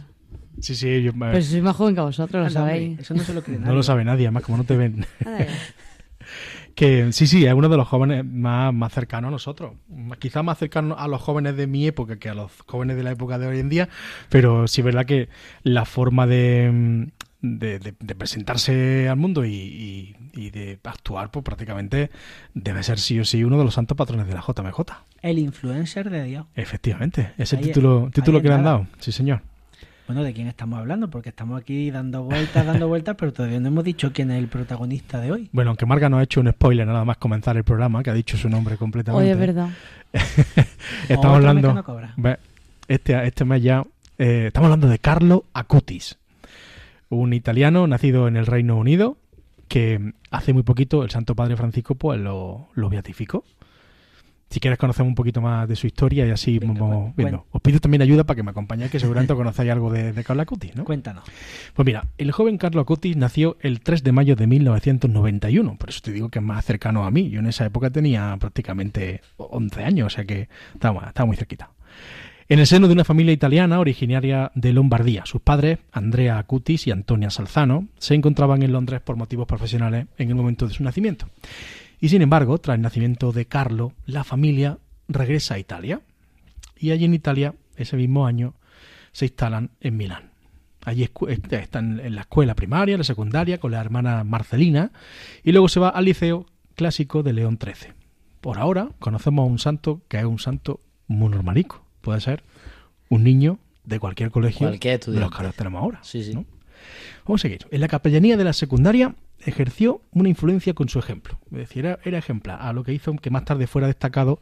[0.60, 2.98] Sí, sí, yo- Pues soy más joven que vosotros, lo sabéis.
[3.00, 3.76] Eso no se lo cree no nadie.
[3.76, 5.06] lo sabe nadie, además como no te ven.
[6.74, 9.74] Que sí, sí, es uno de los jóvenes más, más cercanos a nosotros.
[10.18, 13.10] Quizás más cercano a los jóvenes de mi época que a los jóvenes de la
[13.10, 13.88] época de hoy en día,
[14.30, 15.28] pero sí es verdad que
[15.64, 17.10] la forma de,
[17.42, 22.10] de, de- de presentarse al mundo y, y- y de actuar, pues prácticamente
[22.54, 24.80] debe ser sí o sí uno de los santos patrones de la JMJ.
[25.20, 26.46] El influencer de Dios.
[26.54, 28.86] Efectivamente, ese Ahí- título, título que le han dado.
[29.00, 29.40] Sí, señor.
[30.06, 31.08] Bueno, ¿de quién estamos hablando?
[31.10, 34.48] Porque estamos aquí dando vueltas, dando vueltas, pero todavía no hemos dicho quién es el
[34.48, 35.48] protagonista de hoy.
[35.52, 38.14] Bueno, aunque Marga nos ha hecho un spoiler nada más comenzar el programa, que ha
[38.14, 39.24] dicho su nombre completamente.
[39.24, 39.68] Hoy es verdad.
[41.08, 41.82] estamos hablando.
[41.84, 42.36] que no
[42.88, 43.84] Este, este mes ya.
[44.18, 46.18] eh, estamos hablando de Carlo Acutis,
[47.16, 49.16] un italiano nacido en el Reino Unido
[49.68, 53.44] que hace muy poquito el Santo Padre Francisco pues lo, lo beatificó.
[54.50, 57.46] Si quieres conocer un poquito más de su historia y así Venga, vamos cuen- viendo.
[57.52, 60.42] Os pido también ayuda para que me acompañéis, que seguramente conocéis algo de, de Carlo
[60.42, 60.84] Acutis, ¿no?
[60.84, 61.24] Cuéntanos.
[61.72, 66.00] Pues mira, el joven Carlo Acutis nació el 3 de mayo de 1991, por eso
[66.02, 67.30] te digo que es más cercano a mí.
[67.30, 71.70] Yo en esa época tenía prácticamente 11 años, o sea que estaba, estaba muy cerquita.
[72.48, 76.90] En el seno de una familia italiana originaria de Lombardía, sus padres, Andrea Acutis y
[76.90, 81.28] Antonia Salzano, se encontraban en Londres por motivos profesionales en el momento de su nacimiento.
[82.00, 84.78] Y sin embargo, tras el nacimiento de Carlo, la familia
[85.08, 86.00] regresa a Italia.
[86.76, 88.54] Y allí en Italia, ese mismo año,
[89.12, 90.32] se instalan en Milán.
[90.84, 91.08] Allí
[91.50, 94.90] están en la escuela primaria, la secundaria, con la hermana Marcelina,
[95.44, 97.92] y luego se va al liceo clásico de León XIII.
[98.40, 101.81] Por ahora conocemos a un santo que es un santo muy normalico.
[102.02, 102.42] Puede ser
[103.08, 106.00] un niño de cualquier colegio Cualquier de los que ahora tenemos ahora.
[106.02, 106.34] Sí, sí.
[106.34, 106.44] ¿no?
[107.24, 107.66] Vamos a seguir.
[107.70, 111.38] En la capellanía de la secundaria ejerció una influencia con su ejemplo.
[111.50, 114.40] Es decir, era, era ejemplar, a lo que hizo que más tarde fuera destacado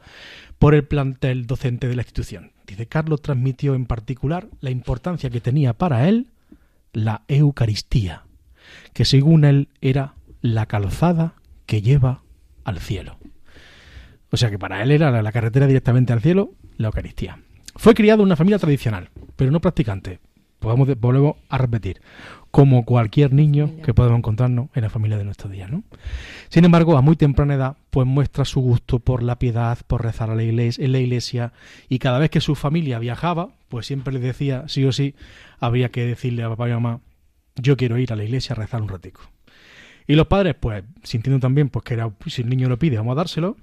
[0.59, 2.53] por el plantel docente de la institución.
[2.67, 6.29] Dice, Carlos transmitió en particular la importancia que tenía para él
[6.93, 8.25] la Eucaristía,
[8.93, 11.35] que según él era la calzada
[11.67, 12.23] que lleva
[12.65, 13.19] al cielo.
[14.31, 17.39] O sea que para él era la carretera directamente al cielo, la Eucaristía.
[17.81, 20.19] Fue criado en una familia tradicional, pero no practicante.
[20.59, 22.03] Podemos, de- volvemos a repetir,
[22.51, 25.83] como cualquier niño que podemos encontrarnos en la familia de nuestros días, ¿no?
[26.51, 30.29] Sin embargo, a muy temprana edad, pues muestra su gusto por la piedad, por rezar
[30.29, 31.55] a la iglesia, en la iglesia,
[31.89, 35.15] y cada vez que su familia viajaba, pues siempre le decía, sí o sí,
[35.59, 37.01] habría que decirle a papá y mamá,
[37.57, 39.23] yo quiero ir a la iglesia a rezar un ratico.
[40.07, 42.99] Y los padres, pues, sintiendo también pues que era, pues, si el niño lo pide,
[42.99, 43.57] vamos a dárselo,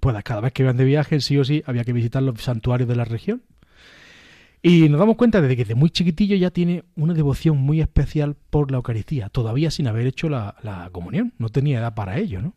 [0.00, 2.88] pues cada vez que iban de viaje, sí o sí, había que visitar los santuarios
[2.88, 3.42] de la región.
[4.62, 8.36] Y nos damos cuenta de que desde muy chiquitillo ya tiene una devoción muy especial
[8.50, 12.42] por la Eucaristía, todavía sin haber hecho la, la comunión, no tenía edad para ello,
[12.42, 12.54] ¿no?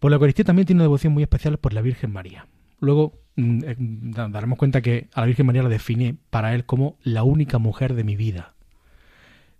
[0.00, 2.48] Por la Eucaristía también tiene una devoción muy especial por la Virgen María.
[2.80, 6.66] Luego mm, eh, da- daremos cuenta que a la Virgen María la define para él
[6.66, 8.54] como la única mujer de mi vida.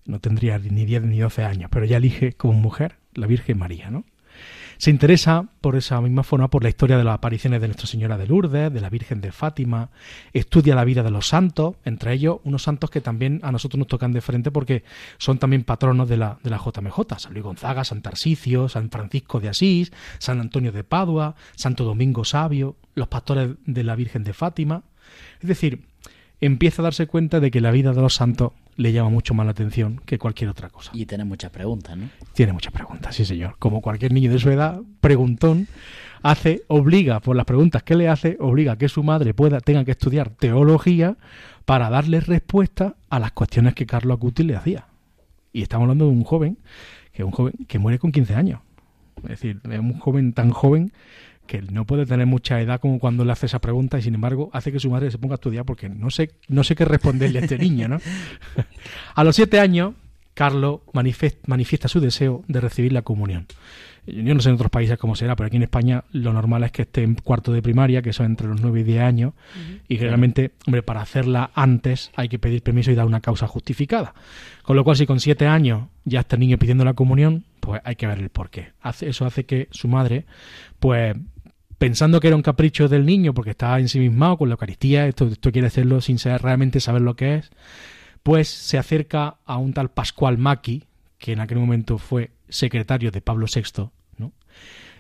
[0.05, 3.89] No tendría ni 10 ni 12 años, pero ya elige como mujer la Virgen María,
[3.89, 4.05] ¿no?
[4.83, 8.19] Se interesa por esa misma forma por la historia de las apariciones de Nuestra Señora
[8.19, 9.91] de Lourdes, de la Virgen de Fátima,
[10.33, 13.87] estudia la vida de los santos, entre ellos unos santos que también a nosotros nos
[13.87, 14.83] tocan de frente porque
[15.19, 19.39] son también patronos de la, de la JMJ, San Luis Gonzaga, San Tarsicio, San Francisco
[19.39, 24.33] de Asís, San Antonio de Padua, Santo Domingo Sabio, los pastores de la Virgen de
[24.33, 24.83] Fátima.
[25.41, 25.85] Es decir,
[26.41, 29.47] empieza a darse cuenta de que la vida de los santos le llama mucho más
[29.47, 30.91] la atención que cualquier otra cosa.
[30.95, 32.09] Y tienes muchas preguntas, ¿no?
[32.33, 33.57] Tiene muchas preguntas, sí señor.
[33.59, 35.69] Como cualquier niño de su edad, preguntón,
[36.23, 39.85] hace, obliga, por las preguntas que le hace, obliga a que su madre pueda, tenga
[39.85, 41.17] que estudiar teología
[41.65, 44.87] para darle respuesta a las cuestiones que Carlos Acutis le hacía.
[45.53, 46.59] Y estamos hablando de un joven,
[47.13, 48.61] que es un joven que muere con 15 años.
[49.25, 50.93] Es decir, es un joven tan joven
[51.53, 54.49] que no puede tener mucha edad como cuando le hace esa pregunta y sin embargo
[54.55, 57.41] hace que su madre se ponga a estudiar porque no sé, no sé qué responderle
[57.41, 57.99] a este niño, ¿no?
[59.15, 59.93] A los siete años,
[60.33, 63.47] Carlos manifiesta su deseo de recibir la comunión.
[64.07, 66.73] Yo no sé en otros países cómo será, pero aquí en España lo normal es
[66.73, 69.35] que esté en cuarto de primaria, que son entre los 9 y 10 años,
[69.89, 74.15] y generalmente, hombre, para hacerla antes hay que pedir permiso y dar una causa justificada.
[74.63, 77.81] Con lo cual, si con 7 años ya está el niño pidiendo la comunión, pues
[77.85, 78.73] hay que ver el porqué.
[78.81, 80.25] Hace, eso hace que su madre,
[80.81, 81.15] pues
[81.83, 85.67] pensando que era un capricho del niño porque estaba ensimismado con la Eucaristía, esto, quiere
[85.67, 87.51] hacerlo sin saber realmente saber lo que es,
[88.23, 90.85] pues se acerca a un tal Pascual Maki,
[91.19, 94.31] que en aquel momento fue secretario de Pablo VI, ¿no?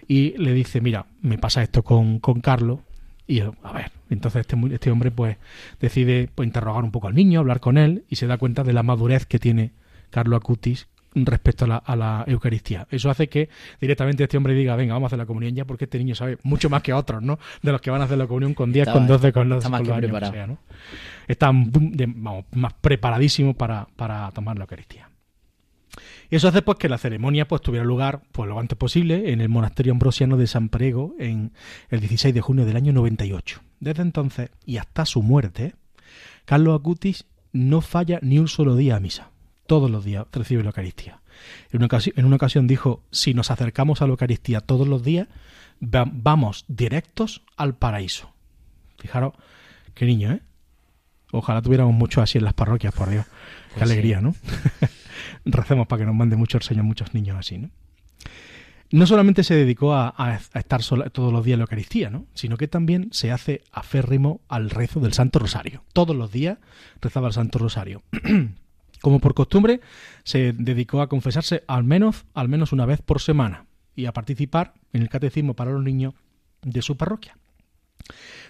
[0.08, 2.80] y le dice, mira, me pasa esto con, con Carlos,
[3.28, 5.36] y a ver, entonces este, este hombre pues
[5.78, 8.72] decide pues, interrogar un poco al niño, hablar con él, y se da cuenta de
[8.72, 9.70] la madurez que tiene
[10.10, 12.86] Carlos Acutis respecto a la, a la Eucaristía.
[12.90, 13.48] Eso hace que
[13.80, 16.38] directamente este hombre diga, venga, vamos a hacer la comunión ya, porque este niño sabe
[16.42, 17.38] mucho más que otros, ¿no?
[17.62, 19.58] De los que van a hacer la comunión con 10, Está- con 12, con los,
[19.58, 20.32] está más con que los años que preparado.
[20.32, 20.58] sea, ¿no?
[21.28, 25.08] Están de- vamos, más preparadísimos para, para tomar la Eucaristía.
[26.30, 29.42] Y eso hace pues que la ceremonia pues tuviera lugar pues lo antes posible en
[29.42, 31.52] el monasterio ambrosiano de San Prego en
[31.90, 33.60] el 16 de junio del año 98.
[33.80, 35.74] Desde entonces y hasta su muerte,
[36.46, 39.31] Carlos Acutis no falla ni un solo día a misa.
[39.72, 41.20] Todos los días recibe la Eucaristía.
[41.70, 45.02] En una, ocasi- en una ocasión dijo, si nos acercamos a la Eucaristía todos los
[45.02, 45.28] días,
[45.82, 48.34] va- vamos directos al paraíso.
[48.98, 49.32] Fijaros,
[49.94, 50.42] qué niño, ¿eh?
[51.32, 53.24] Ojalá tuviéramos muchos así en las parroquias, por Dios.
[53.24, 53.32] Qué
[53.78, 53.92] Pues sí.
[53.94, 54.34] alegría, ¿no?
[55.46, 57.70] Recemos para que nos mande mucho el Señor muchos niños así, ¿no?
[58.90, 62.10] No solamente se dedicó a, a- a estar sola- todos los días en la Eucaristía,
[62.10, 62.26] ¿no?
[62.34, 65.82] sino que también se hace aférrimo al rezo del Santo Rosario.
[65.94, 66.58] Todos los días
[67.00, 68.02] rezaba el Santo Rosario.
[69.02, 69.80] Como por costumbre,
[70.24, 74.72] se dedicó a confesarse al menos, al menos una vez por semana y a participar
[74.92, 76.14] en el catecismo para los niños
[76.62, 77.36] de su parroquia.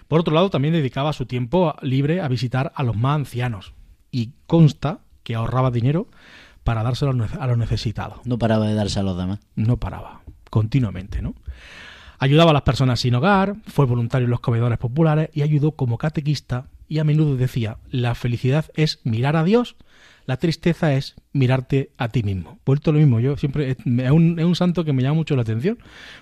[0.07, 3.73] Por otro lado, también dedicaba su tiempo libre a visitar a los más ancianos
[4.11, 6.07] y consta que ahorraba dinero
[6.63, 9.39] para dárselo a los ne- a los necesitados No paraba de darse a los demás.
[9.55, 11.33] no paraba, continuamente, ¿no?
[12.19, 15.97] Ayudaba a las personas sin hogar, fue voluntario en los comedores populares y ayudó como
[15.97, 19.75] catequista y a menudo decía, la felicidad es mirar a Dios,
[20.25, 22.59] la tristeza es mirarte a ti mismo.
[22.65, 23.77] Vuelto lo mismo, yo siempre es
[24.11, 25.77] un, es un santo que me llama mucho la atención,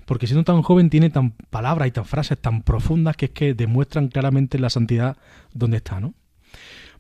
[0.06, 3.54] porque siendo tan joven tiene tan palabras y tan frases tan profundas que es que
[3.54, 5.18] demuestran claramente la santidad
[5.54, 6.14] donde está, ¿no?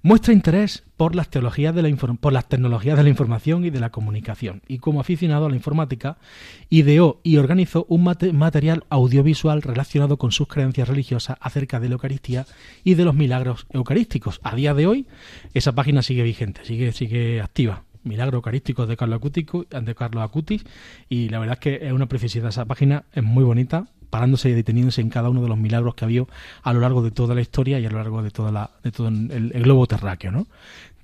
[0.04, 3.80] Muestra interés por las teologías de la por las tecnologías de la información y de
[3.80, 6.18] la comunicación y como aficionado a la informática
[6.72, 11.94] ideó y organizó un mate- material audiovisual relacionado con sus creencias religiosas acerca de la
[11.94, 12.48] Eucaristía
[12.84, 14.40] y de los milagros eucarísticos.
[14.42, 15.06] A día de hoy
[15.54, 17.84] esa página sigue vigente, sigue sigue activa.
[18.04, 20.64] Milagros Eucarísticos de Carlos Acutis, de Carlos Acutis
[21.10, 24.54] y la verdad es que es una preciosidad esa página, es muy bonita, parándose y
[24.54, 26.28] deteniéndose en cada uno de los milagros que ha habido
[26.62, 29.08] a lo largo de toda la historia y a lo largo de toda la, todo
[29.08, 30.45] el, el globo terráqueo, ¿no?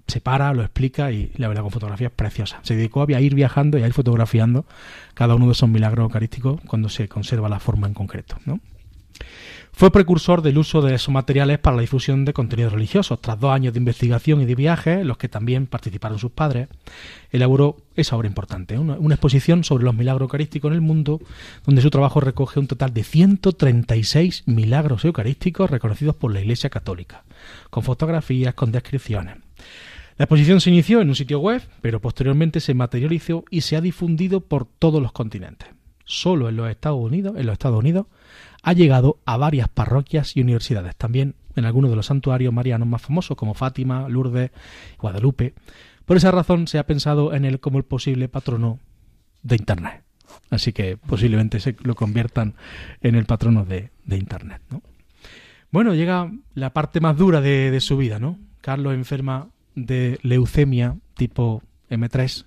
[0.07, 2.59] Se para, lo explica y la verdad con fotografías preciosas.
[2.61, 4.65] Se dedicó a ir viajando y a ir fotografiando
[5.13, 8.59] cada uno de esos milagros eucarísticos cuando se conserva la forma en concreto, ¿no?
[9.77, 13.21] Fue precursor del uso de esos materiales para la difusión de contenidos religiosos.
[13.21, 16.67] Tras dos años de investigación y de viajes, en los que también participaron sus padres,
[17.29, 21.21] elaboró esa obra importante, una, una exposición sobre los milagros eucarísticos en el mundo,
[21.63, 27.23] donde su trabajo recoge un total de 136 milagros eucarísticos reconocidos por la Iglesia Católica,
[27.69, 29.37] con fotografías, con descripciones.
[30.17, 33.81] La exposición se inició en un sitio web, pero posteriormente se materializó y se ha
[33.81, 35.69] difundido por todos los continentes.
[36.05, 38.07] Solo en los Estados Unidos, en los Estados Unidos,
[38.67, 43.01] ha llegado a varias parroquias y universidades, también en algunos de los santuarios marianos más
[43.01, 44.51] famosos como Fátima, Lourdes,
[44.99, 45.53] Guadalupe.
[46.03, 48.79] Por esa razón se ha pensado en él como el posible patrono
[49.41, 50.03] de Internet.
[50.49, 52.55] Así que posiblemente se lo conviertan
[52.99, 54.61] en el patrono de, Internet.
[54.69, 54.81] ¿no?
[55.71, 58.37] Bueno, llega la parte más dura de, de su vida, ¿no?
[58.59, 62.43] Carlos enferma de leucemia tipo M3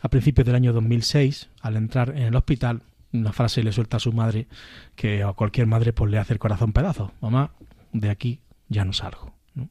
[0.00, 1.50] a principios del año 2006.
[1.60, 2.80] Al entrar en el hospital,
[3.12, 4.46] una frase le suelta a su madre
[4.94, 7.10] que a cualquier madre pues le hace el corazón pedazos.
[7.20, 7.52] Mamá,
[7.92, 9.34] de aquí ya no salgo.
[9.54, 9.68] ¿no?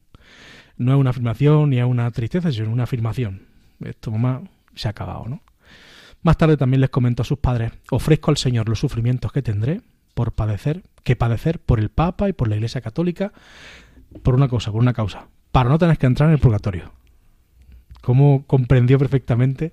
[0.76, 3.42] no es una afirmación ni es una tristeza, sino una afirmación.
[3.80, 4.42] Esto, mamá,
[4.74, 5.42] se ha acabado, ¿no?
[6.22, 9.80] Más tarde también les comentó a sus padres, ofrezco al Señor los sufrimientos que tendré
[10.14, 13.32] por padecer, que padecer por el Papa y por la Iglesia Católica,
[14.22, 16.92] por una cosa, por una causa, para no tener que entrar en el purgatorio.
[18.02, 19.72] Cómo comprendió perfectamente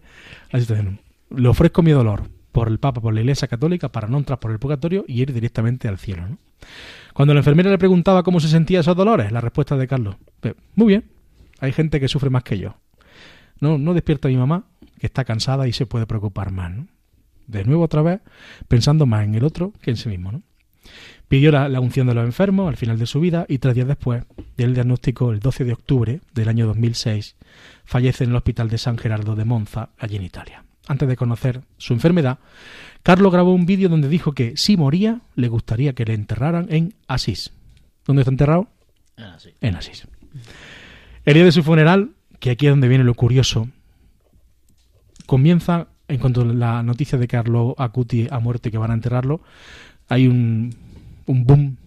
[0.51, 1.01] la situación.
[1.29, 4.51] Le ofrezco mi dolor por el Papa, por la Iglesia Católica, para no entrar por
[4.51, 6.37] el purgatorio y ir directamente al cielo.
[7.13, 10.55] Cuando la enfermera le preguntaba cómo se sentía esos dolores, la respuesta de Carlos, "Pues,
[10.75, 11.05] muy bien,
[11.59, 12.75] hay gente que sufre más que yo.
[13.59, 14.65] No, no despierta a mi mamá,
[14.99, 16.71] que está cansada y se puede preocupar más.
[16.71, 16.87] ¿no?
[17.47, 18.21] De nuevo otra vez,
[18.67, 20.31] pensando más en el otro que en sí mismo.
[20.31, 20.43] ¿no?
[21.27, 23.87] Pidió la, la unción de los enfermos al final de su vida y tres días
[23.87, 24.23] después
[24.57, 27.35] del diagnóstico, el 12 de octubre del año 2006,
[27.85, 30.63] fallece en el hospital de San Gerardo de Monza, allí en Italia.
[30.89, 32.39] Antes de conocer su enfermedad,
[33.03, 36.95] Carlos grabó un vídeo donde dijo que si moría le gustaría que le enterraran en
[37.07, 37.51] Asís.
[38.07, 38.67] ¿Dónde está enterrado?
[39.15, 39.51] Ah, sí.
[39.61, 40.07] En Asís.
[41.25, 43.69] El día de su funeral, que aquí es donde viene lo curioso,
[45.27, 48.95] comienza, en cuanto a la noticia de Carlos Acuti ha muerto y que van a
[48.95, 49.41] enterrarlo,
[50.07, 50.73] hay un,
[51.27, 51.77] un boom,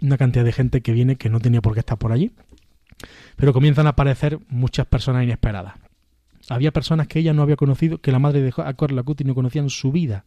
[0.00, 2.32] una cantidad de gente que viene que no tenía por qué estar por allí,
[3.36, 5.74] pero comienzan a aparecer muchas personas inesperadas.
[6.48, 9.62] Había personas que ella no había conocido, que la madre de Carlos Acuti no conocía
[9.62, 10.24] en su vida.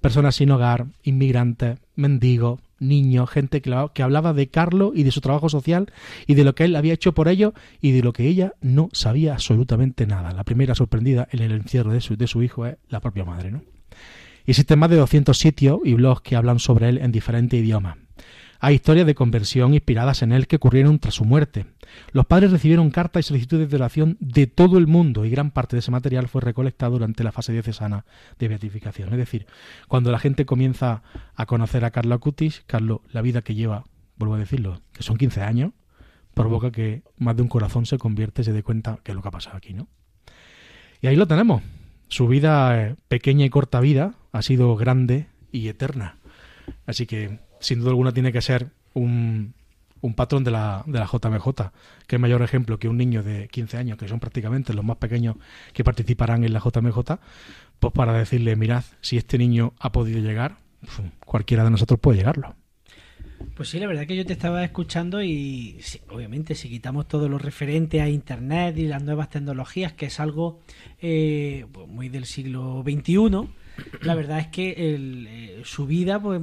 [0.00, 5.10] Personas sin hogar, inmigrantes, mendigos, niños, gente que, la- que hablaba de Carlos y de
[5.12, 5.92] su trabajo social
[6.26, 8.88] y de lo que él había hecho por ellos y de lo que ella no
[8.92, 10.32] sabía absolutamente nada.
[10.32, 13.50] La primera sorprendida en el encierro de su, de su hijo es la propia madre,
[13.50, 13.62] ¿no?
[14.44, 17.96] Existen más de 200 sitios y blogs que hablan sobre él en diferentes idiomas.
[18.64, 21.66] Hay historias de conversión inspiradas en él que ocurrieron tras su muerte.
[22.12, 25.74] Los padres recibieron cartas y solicitudes de oración de todo el mundo y gran parte
[25.74, 28.04] de ese material fue recolectado durante la fase diocesana
[28.38, 29.08] de beatificación.
[29.08, 29.46] Es decir,
[29.88, 31.02] cuando la gente comienza
[31.34, 33.82] a conocer a Carlo Acutis, Carlos, la vida que lleva,
[34.16, 35.72] vuelvo a decirlo, que son 15 años,
[36.32, 39.22] provoca que más de un corazón se convierte y se dé cuenta que es lo
[39.22, 39.88] que ha pasado aquí, ¿no?
[41.00, 41.64] Y ahí lo tenemos.
[42.06, 46.18] Su vida, eh, pequeña y corta vida, ha sido grande y eterna.
[46.86, 49.54] Así que, sin duda alguna, tiene que ser un,
[50.02, 51.48] un patrón de la, de la JMJ,
[52.06, 54.98] que es mayor ejemplo que un niño de 15 años, que son prácticamente los más
[54.98, 55.36] pequeños
[55.72, 56.98] que participarán en la JMJ,
[57.80, 62.18] pues para decirle, mirad, si este niño ha podido llegar, pf, cualquiera de nosotros puede
[62.18, 62.54] llegarlo.
[63.54, 67.28] Pues sí, la verdad que yo te estaba escuchando y sí, obviamente si quitamos todo
[67.28, 70.60] lo referente a Internet y las nuevas tecnologías, que es algo
[71.00, 73.48] eh, pues, muy del siglo XXI,
[74.02, 76.40] la verdad es que el, eh, su vida, pues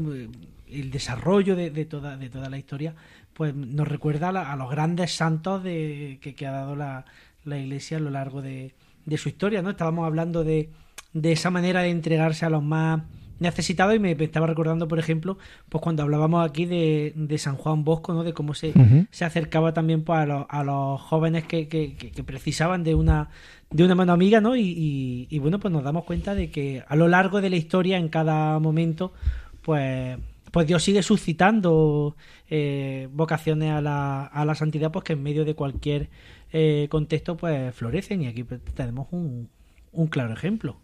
[0.71, 2.95] el desarrollo de, de toda, de toda la historia,
[3.33, 7.05] pues nos recuerda a, la- a los grandes santos de, que, que ha dado la,
[7.45, 8.73] la Iglesia a lo largo de,
[9.05, 9.69] de su historia, ¿no?
[9.71, 10.69] Estábamos hablando de,
[11.13, 13.01] de esa manera de entregarse a los más
[13.39, 15.37] necesitados y me estaba recordando, por ejemplo,
[15.69, 18.23] pues cuando hablábamos aquí de, de San Juan Bosco, ¿no?
[18.25, 18.73] De cómo se,
[19.11, 22.95] se acercaba también pues, a, los, a los jóvenes que, que- que- que precisaban de
[22.95, 23.29] una
[23.71, 24.55] de una mano amiga, ¿no?
[24.57, 27.55] Y, y- y, bueno, pues nos damos cuenta de que a lo largo de la
[27.55, 29.13] historia, en cada momento,
[29.61, 30.17] pues
[30.51, 32.15] pues Dios sigue suscitando
[32.49, 36.09] eh, vocaciones a la, a santidad, pues que en medio de cualquier
[36.51, 38.21] eh, contexto, pues florecen.
[38.23, 39.49] Y aquí pues, tenemos un,
[39.91, 40.77] un claro ejemplo.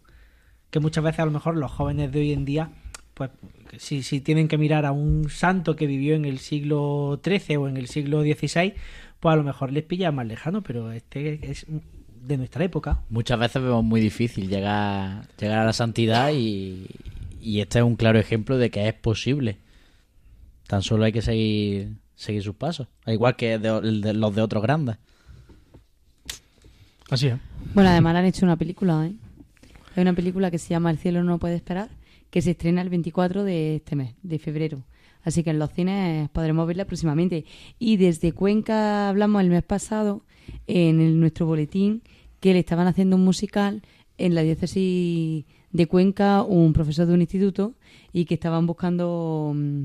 [0.70, 2.70] Que muchas veces a lo mejor los jóvenes de hoy en día,
[3.14, 3.30] pues
[3.78, 7.68] si, si tienen que mirar a un santo que vivió en el siglo XIII o
[7.68, 8.74] en el siglo XVI,
[9.20, 11.66] pues a lo mejor les pilla más lejano, pero este es
[12.26, 13.02] de nuestra época.
[13.08, 16.86] Muchas veces vemos muy difícil llegar, llegar a la santidad y,
[17.46, 19.58] y este es un claro ejemplo de que es posible.
[20.66, 22.88] Tan solo hay que seguir, seguir sus pasos.
[23.04, 24.96] Al igual que de- los de otros grandes.
[27.10, 27.36] Así es.
[27.74, 29.12] Bueno, además le han hecho una película, ¿eh?
[29.94, 31.88] Hay una película que se llama El cielo no puede esperar,
[32.30, 34.82] que se estrena el 24 de este mes, de febrero.
[35.22, 37.44] Así que en los cines podremos verla próximamente.
[37.78, 40.22] Y desde Cuenca hablamos el mes pasado
[40.66, 42.02] en el- nuestro boletín
[42.40, 43.82] que le estaban haciendo un musical
[44.18, 47.74] en la diócesis de Cuenca, un profesor de un instituto,
[48.12, 49.82] y que estaban buscando mm,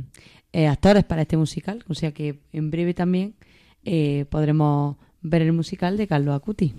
[0.54, 1.84] eh, actores para este musical.
[1.88, 3.34] O sea que en breve también
[3.84, 6.74] eh, podremos ver el musical de Carlos Acuti.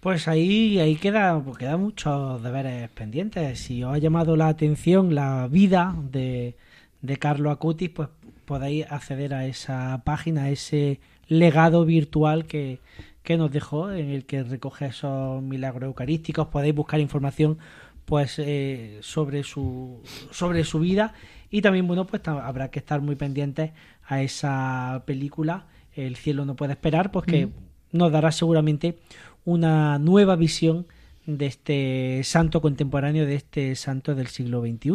[0.00, 3.58] Pues ahí, ahí queda, pues queda muchos deberes pendientes.
[3.60, 6.56] Si os ha llamado la atención la vida de,
[7.02, 8.08] de Carlo Acutis, pues
[8.44, 12.78] podéis acceder a esa página, a ese legado virtual que,
[13.26, 16.46] que nos dejó, en el que recoge esos milagros eucarísticos.
[16.46, 17.58] Podéis buscar información
[18.04, 20.00] pues eh, sobre su
[20.30, 21.12] sobre su vida
[21.50, 23.72] y también bueno pues habrá que estar muy pendientes
[24.06, 25.66] a esa película
[25.96, 27.48] El cielo no puede esperar pues que
[27.90, 28.96] nos dará seguramente
[29.44, 30.86] una nueva visión
[31.26, 34.92] de este santo contemporáneo, de este santo del siglo XXI.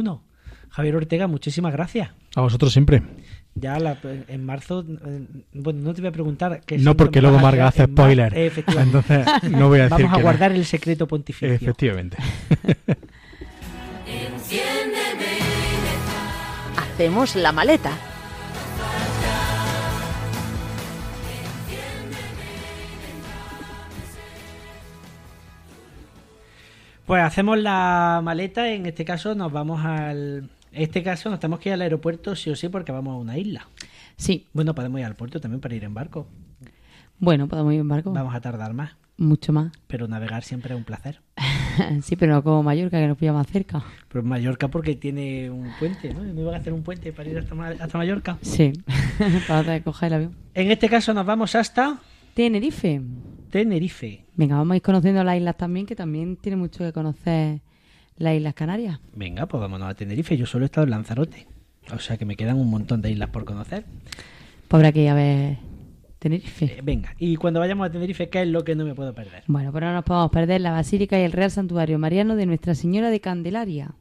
[0.69, 2.11] Javier Ortega, muchísimas gracias.
[2.35, 3.03] A vosotros siempre.
[3.53, 3.97] Ya la-
[4.27, 6.61] en marzo, eh, bueno, no te voy a preguntar.
[6.65, 8.35] qué No, porque luego Marga hace spoiler.
[8.37, 8.97] Efectivamente.
[8.97, 10.23] Entonces, no voy a decir Vamos a que no.
[10.23, 11.53] guardar el secreto pontificio.
[11.53, 12.17] Efectivamente.
[16.77, 17.91] Hacemos la maleta.
[27.05, 30.49] Pues hacemos la maleta, en este caso nos vamos al...
[30.71, 33.17] En este caso nos tenemos que ir al aeropuerto sí o sí porque vamos a
[33.17, 33.67] una isla.
[34.17, 36.27] Sí, Bueno, podemos ir al puerto también para ir en barco.
[37.19, 38.11] bueno, podemos ir en barco.
[38.11, 39.71] Vamos a tardar más, Mucho más.
[39.87, 41.21] pero navegar siempre es un placer.
[42.03, 43.83] sí, pero no como Mallorca, que nos pilla más cerca.
[44.09, 46.23] Pero Mallorca porque tiene un puente, ¿no?
[46.23, 48.37] ¿No iban a hacer un puente para ir hasta, hasta Mallorca?
[48.41, 48.71] Sí,
[49.47, 50.35] para coger el avión.
[50.53, 51.99] En este caso nos vamos hasta
[52.33, 53.01] Tenerife.
[53.49, 54.23] Tenerife.
[54.35, 57.59] Venga, vamos a ir conociendo las islas también, que también tiene mucho que conocer
[58.17, 58.99] las Islas Canarias.
[59.15, 60.37] Venga, pues vámonos a Tenerife.
[60.37, 61.47] Yo solo he estado en Lanzarote.
[61.93, 63.85] O sea que me quedan un montón de islas por conocer.
[64.67, 65.57] Pues habrá que ir a ver
[66.19, 66.65] Tenerife.
[66.65, 69.43] Eh, venga, y cuando vayamos a Tenerife, ¿qué es lo que no me puedo perder?
[69.47, 72.75] Bueno, pero no nos podemos perder la Basílica y el Real Santuario Mariano de Nuestra
[72.75, 73.95] Señora de Candelaria.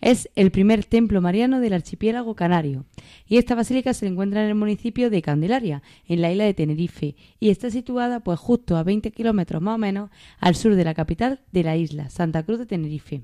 [0.00, 2.84] Es el primer templo mariano del archipiélago canario.
[3.26, 7.16] Y esta basílica se encuentra en el municipio de Candelaria, en la isla de Tenerife,
[7.40, 10.94] y está situada pues justo a 20 kilómetros más o menos al sur de la
[10.94, 13.22] capital de la isla, Santa Cruz de Tenerife.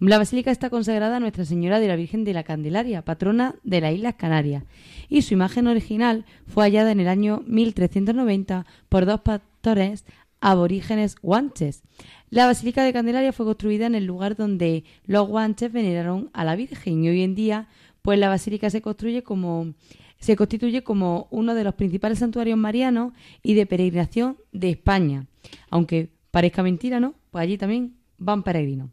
[0.00, 3.80] La basílica está consagrada a Nuestra Señora de la Virgen de la Candelaria, patrona de
[3.80, 4.64] las Islas Canarias,
[5.08, 10.04] y su imagen original fue hallada en el año 1390 por dos pastores
[10.40, 11.82] aborígenes guanches.
[12.30, 16.56] La Basílica de Candelaria fue construida en el lugar donde los guanches veneraron a la
[16.56, 17.68] Virgen y hoy en día
[18.02, 19.74] pues la basílica se construye como
[20.18, 25.26] se constituye como uno de los principales santuarios marianos y de peregrinación de España.
[25.70, 27.14] Aunque parezca mentira, ¿no?
[27.30, 28.90] Pues allí también van peregrinos.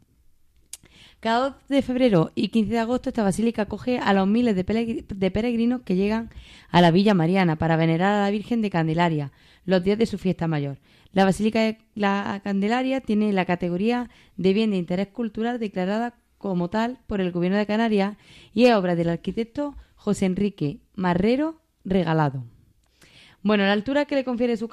[1.26, 4.62] Cada 2 de febrero y 15 de agosto esta basílica acoge a los miles de,
[4.62, 6.30] peregrinos que llegan
[6.70, 9.32] a la Villa Mariana para venerar a la Virgen de Candelaria
[9.64, 10.78] los días de su fiesta mayor.
[11.10, 16.70] La Basílica de la Candelaria tiene la categoría de bien de interés cultural declarada como
[16.70, 18.16] tal por el Gobierno de Canarias
[18.54, 22.44] y es obra del arquitecto José Enrique Marrero Regalado.
[23.46, 24.68] Bueno, la altura que le confiere su,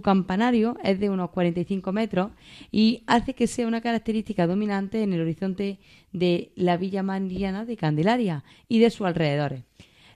[0.00, 2.30] campanario es de unos 45 metros
[2.72, 5.78] y hace que sea una característica dominante en el horizonte
[6.14, 9.64] de la Villa Mariana de Candelaria y de sus alrededores.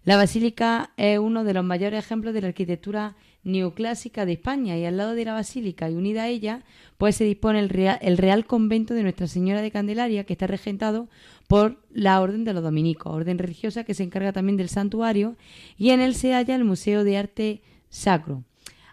[0.04, 3.14] La basílica es uno de los mayores ejemplos de la arquitectura
[3.44, 6.62] neoclásica de España y al lado de la basílica y unida a ella,
[6.96, 10.46] pues se dispone el Real, el Real Convento de Nuestra Señora de Candelaria, que está
[10.46, 11.08] regentado
[11.46, 15.36] por la Orden de los Dominicos, orden religiosa que se encarga también del santuario,
[15.76, 17.60] y en él se halla el Museo de Arte
[17.92, 18.42] Sacro.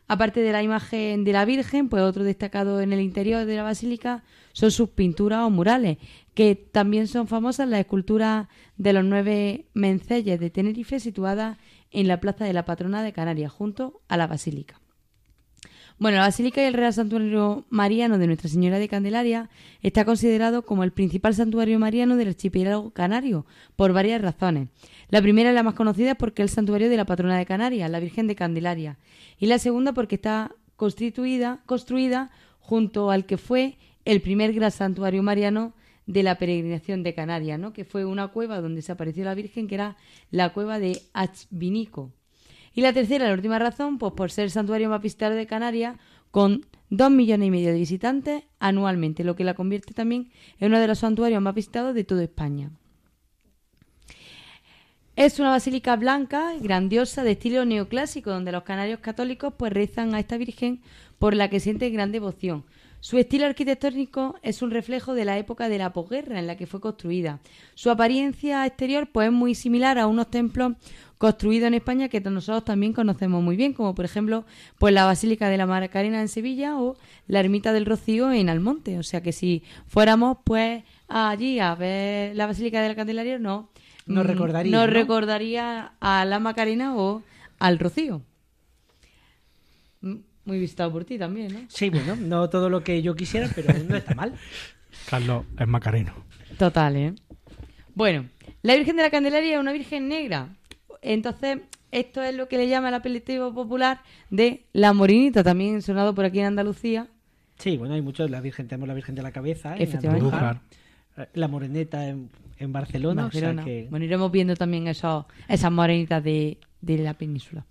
[0.08, 3.64] Aparte de la imagen de la Virgen, pues otro destacado en el interior de la
[3.64, 4.24] basílica
[4.54, 5.98] son sus pinturas o murales,
[6.34, 8.48] que también son famosas las esculturas
[8.78, 11.58] de los nueve menceyes de Tenerife situadas
[11.92, 14.82] en la plaza de la patrona de Canarias, junto a la basílica.
[16.00, 19.50] Bueno, la Basílica y el Real Santuario Mariano de Nuestra Señora de Candelaria
[19.82, 23.46] está considerado como el principal santuario mariano del archipiélago canario,
[23.76, 24.70] por varias razones.
[25.10, 27.46] La primera y la más conocida es porque es el santuario de la patrona de
[27.46, 28.98] Canarias, la Virgen de Candelaria.
[29.40, 35.24] Y la segunda porque está constituida, construida junto al que fue el primer gran santuario
[35.24, 35.74] mariano
[36.06, 37.74] de la peregrinación de Canarias, ¿no?
[37.74, 39.98] que fue una cueva donde se apareció la Virgen, que era
[40.32, 42.12] la cueva de Achvinico.
[42.74, 45.98] Y la tercera, la última razón, pues por ser el santuario más visitado de Canarias,
[46.32, 50.80] con dos millones y medio de visitantes anualmente, lo que la convierte también en uno
[50.80, 52.72] de los santuarios más visitados de toda España.
[55.20, 60.16] Es una basílica blanca y grandiosa de estilo neoclásico, donde los canarios católicos pues rezan
[60.16, 60.80] a esta Virgen
[61.18, 62.64] por la que sienten gran devoción.
[63.02, 66.68] Su estilo arquitectónico es un reflejo de la época de la posguerra en la que
[66.68, 67.40] fue construida.
[67.76, 70.78] Su apariencia exterior pues es muy similar a unos templos
[71.18, 74.46] construidos en España que nosotros también conocemos muy bien, como por ejemplo
[74.78, 76.96] pues la Basílica de la Macarena en Sevilla o
[77.28, 78.98] la Ermita del Rocío en Almonte.
[78.98, 83.68] O sea que si fuéramos pues allí a ver la Basílica de la Candelaria, no
[84.10, 84.94] Nos mm, recordaría, nos ¿no?
[84.94, 87.24] recordaría a la Macarena o
[87.60, 88.22] al Rocío.
[90.02, 91.60] Mm, Muy visitado por ti también, ¿no?
[91.68, 94.34] Sí, bueno, no todo lo que yo quisiera, pero no está mal.
[95.10, 96.14] Carlos es macareno.
[96.58, 97.14] Total, ¿eh?
[97.94, 98.26] Bueno,
[98.64, 100.50] la Virgen de la Candelaria es una Virgen negra.
[101.04, 101.60] Entonces,
[101.92, 104.02] esto es lo que le llama el apelativo popular
[104.32, 107.08] de la Morinita, también sonado por aquí en Andalucía.
[107.60, 108.32] Sí, bueno, hay muchos.
[108.32, 110.26] La Virgen, tenemos la Virgen de la Cabeza Efectivamente.
[110.26, 110.62] Andújar,
[111.34, 113.26] la Moreneta en, en Barcelona.
[113.28, 113.64] o sea Barcelona.
[113.66, 117.66] que- Bueno, iremos viendo también esos, esas morenitas de, de la península.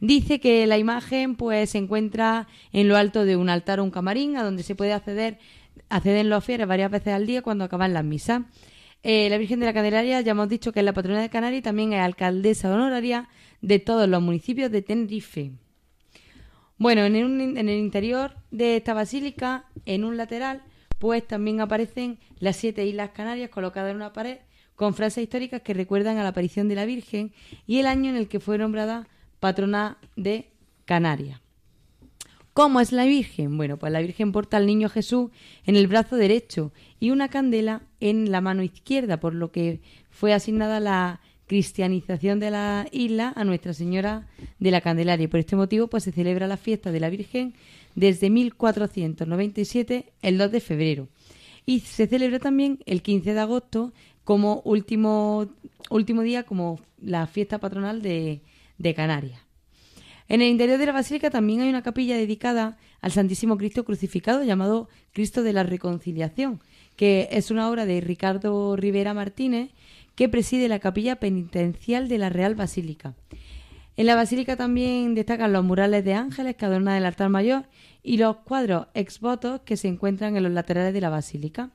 [0.00, 3.90] Dice que la imagen pues se encuentra en lo alto de un altar o un
[3.90, 5.38] camarín a donde se puede acceder,
[5.88, 8.42] acceden los fieles varias veces al día cuando acaban las misas.
[9.02, 11.60] Eh, la Virgen de la Candelaria, ya hemos dicho que es la patrona de Canarias
[11.60, 13.28] y también es alcaldesa honoraria
[13.62, 15.52] de todos los municipios de Tenerife.
[16.76, 20.62] Bueno, en, un- en el interior de esta basílica, en un lateral,
[21.00, 24.36] pues también aparecen las siete islas canarias colocadas en una pared
[24.76, 27.32] con frases históricas que recuerdan a la aparición de la Virgen
[27.66, 29.08] y el año en el que fue nombrada
[29.40, 30.50] patrona de
[30.84, 31.40] Canarias.
[32.52, 33.56] ¿Cómo es la Virgen?
[33.56, 35.30] Bueno, pues la Virgen porta al niño Jesús
[35.64, 39.80] en el brazo derecho y una candela en la mano izquierda, por lo que
[40.10, 44.28] fue asignada la cristianización de la isla a Nuestra Señora
[44.58, 45.24] de la Candelaria.
[45.24, 47.54] Y por este motivo, pues se celebra la fiesta de la Virgen
[48.00, 51.08] desde 1497, el 2 de febrero.
[51.66, 53.92] Y se celebra también el 15 de agosto
[54.24, 55.48] como último,
[55.90, 58.40] último día, como la fiesta patronal de,
[58.78, 59.42] de Canarias.
[60.28, 64.44] En el interior de la basílica también hay una capilla dedicada al Santísimo Cristo crucificado
[64.44, 66.60] llamado Cristo de la Reconciliación,
[66.96, 69.72] que es una obra de Ricardo Rivera Martínez
[70.14, 73.14] que preside la capilla penitencial de la Real Basílica.
[74.00, 77.66] En la basílica también destacan los murales de ángeles que adornan el altar mayor
[78.02, 81.68] y los cuadros ex votos que se encuentran en los laterales de la basílica.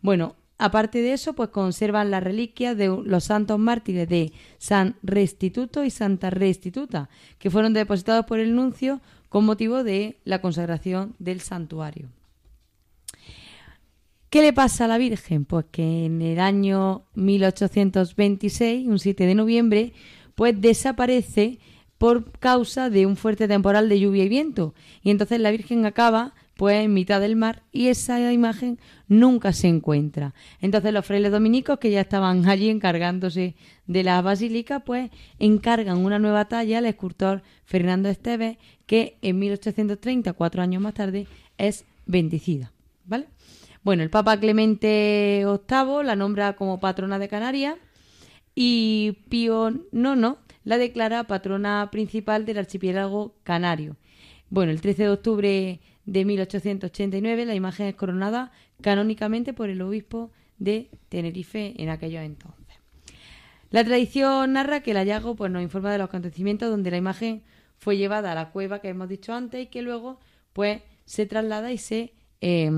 [0.00, 5.82] Bueno, aparte de eso, pues conservan las reliquias de los santos mártires de San Restituto
[5.82, 7.08] y Santa Restituta,
[7.40, 12.10] que fueron depositados por el nuncio con motivo de la consagración del santuario.
[14.30, 15.44] ¿Qué le pasa a la Virgen?
[15.44, 19.94] Pues que en el año 1826, un 7 de noviembre,
[20.36, 21.58] pues desaparece
[21.98, 24.74] por causa de un fuerte temporal de lluvia y viento.
[25.02, 28.78] Y entonces la Virgen acaba pues en mitad del mar y esa imagen
[29.08, 30.34] nunca se encuentra.
[30.60, 33.54] Entonces los frailes dominicos que ya estaban allí encargándose
[33.86, 40.32] de la basílica, pues encargan una nueva talla al escultor Fernando Esteves que en 1830,
[40.34, 41.26] cuatro años más tarde,
[41.58, 42.72] es bendecida.
[43.04, 43.26] ¿Vale?
[43.82, 47.76] Bueno, el Papa Clemente VIII la nombra como patrona de Canarias
[48.56, 53.96] y Pío IX la declara patrona principal del archipiélago canario.
[54.48, 58.50] Bueno, el 13 de octubre de 1889 la imagen es coronada
[58.80, 62.76] canónicamente por el obispo de Tenerife en aquellos entonces.
[63.70, 67.42] La tradición narra que el hallazgo pues, nos informa de los acontecimientos donde la imagen
[67.76, 70.18] fue llevada a la cueva que hemos dicho antes y que luego
[70.54, 72.70] pues se traslada y se, eh,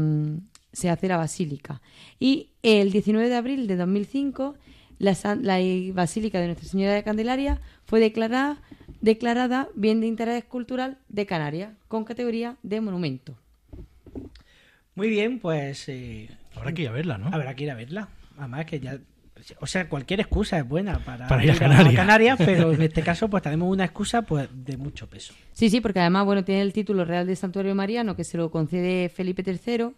[0.73, 1.81] se hace la basílica.
[2.19, 4.57] Y el 19 de abril de 2005
[4.99, 5.59] la, san- la
[5.95, 8.59] basílica de Nuestra Señora de Candelaria fue declarada,
[9.01, 13.37] declarada bien de interés cultural de Canarias con categoría de monumento.
[14.95, 17.29] Muy bien, pues eh, Habrá que ir a verla, ¿no?
[17.33, 18.09] habrá que ir a verla.
[18.37, 18.99] Además que ya...
[19.61, 21.95] O sea, cualquier excusa es buena para, Para ir a Canarias.
[21.95, 25.33] Canarias, pero en este caso pues tenemos una excusa pues de mucho peso.
[25.53, 28.51] Sí, sí, porque además, bueno, tiene el título real de Santuario Mariano que se lo
[28.51, 29.91] concede Felipe III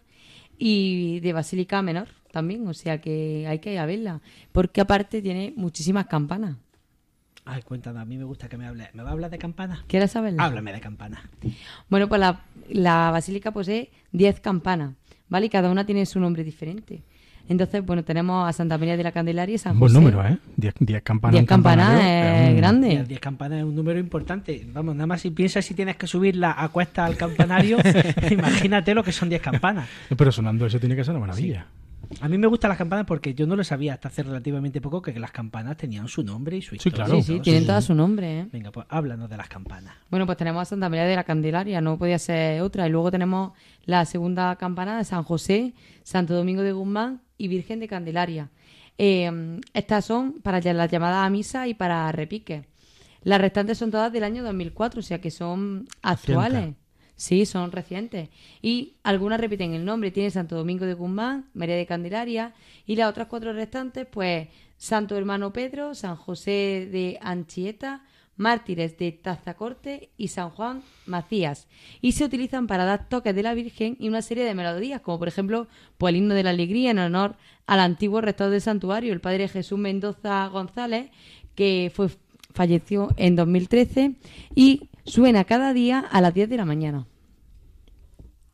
[0.59, 4.21] y de Basílica Menor también, o sea que hay que ir a verla,
[4.51, 6.55] porque aparte tiene muchísimas campanas.
[7.43, 8.89] Ay, cuéntame, a mí me gusta que me hable.
[8.93, 9.79] ¿Me va a hablar de campanas?
[9.87, 10.43] ¿Quieres saberla?
[10.43, 11.21] Háblame de campanas.
[11.89, 14.93] Bueno, pues la, la basílica posee 10 campanas,
[15.27, 15.47] ¿vale?
[15.47, 17.01] Y cada una tiene su nombre diferente.
[17.49, 19.99] Entonces, bueno, tenemos a Santa María de la Candelaria y San Un buen José.
[20.05, 20.37] número, ¿eh?
[20.55, 21.33] 10 10 campanas.
[21.33, 22.93] 10 un campanas campanario, es un- grande.
[22.93, 24.67] Las 10 campanas es un número importante.
[24.71, 27.79] Vamos, nada más si piensas si tienes que subirla a cuesta al campanario,
[28.29, 29.89] imagínate lo que son 10 campanas.
[30.15, 31.65] Pero sonando eso tiene que ser una maravilla.
[32.19, 35.01] A mí me gustan las campanas porque yo no lo sabía hasta hace relativamente poco
[35.01, 37.05] que las campanas tenían su nombre y su Sí, historia.
[37.05, 37.21] claro.
[37.21, 38.47] sí, sí, tienen todas su nombre, ¿eh?
[38.51, 39.93] Venga, pues háblanos de las campanas.
[40.09, 42.87] Bueno, pues tenemos a Santa María de la Candelaria, no podía ser otra.
[42.87, 43.53] Y luego tenemos
[43.85, 48.49] la segunda campana de San José, Santo Domingo de Guzmán y Virgen de Candelaria.
[48.97, 52.67] Eh, estas son para las llamadas a misa y para repique.
[53.23, 56.75] Las restantes son todas del año 2004, o sea que son actuales.
[57.21, 58.29] Sí, son recientes.
[58.63, 60.09] Y algunas repiten el nombre.
[60.09, 62.55] Tiene Santo Domingo de Guzmán, María de Candelaria.
[62.87, 64.47] Y las otras cuatro restantes, pues
[64.77, 68.03] Santo Hermano Pedro, San José de Anchieta,
[68.37, 71.67] Mártires de Tazacorte y San Juan Macías.
[72.01, 75.19] Y se utilizan para dar toques de la Virgen y una serie de melodías, como
[75.19, 75.67] por ejemplo
[75.99, 77.35] pues, el himno de la alegría en honor
[77.67, 81.11] al antiguo rector del santuario, el padre Jesús Mendoza González,
[81.53, 82.09] que fue
[82.51, 84.15] falleció en 2013
[84.55, 87.05] y suena cada día a las 10 de la mañana.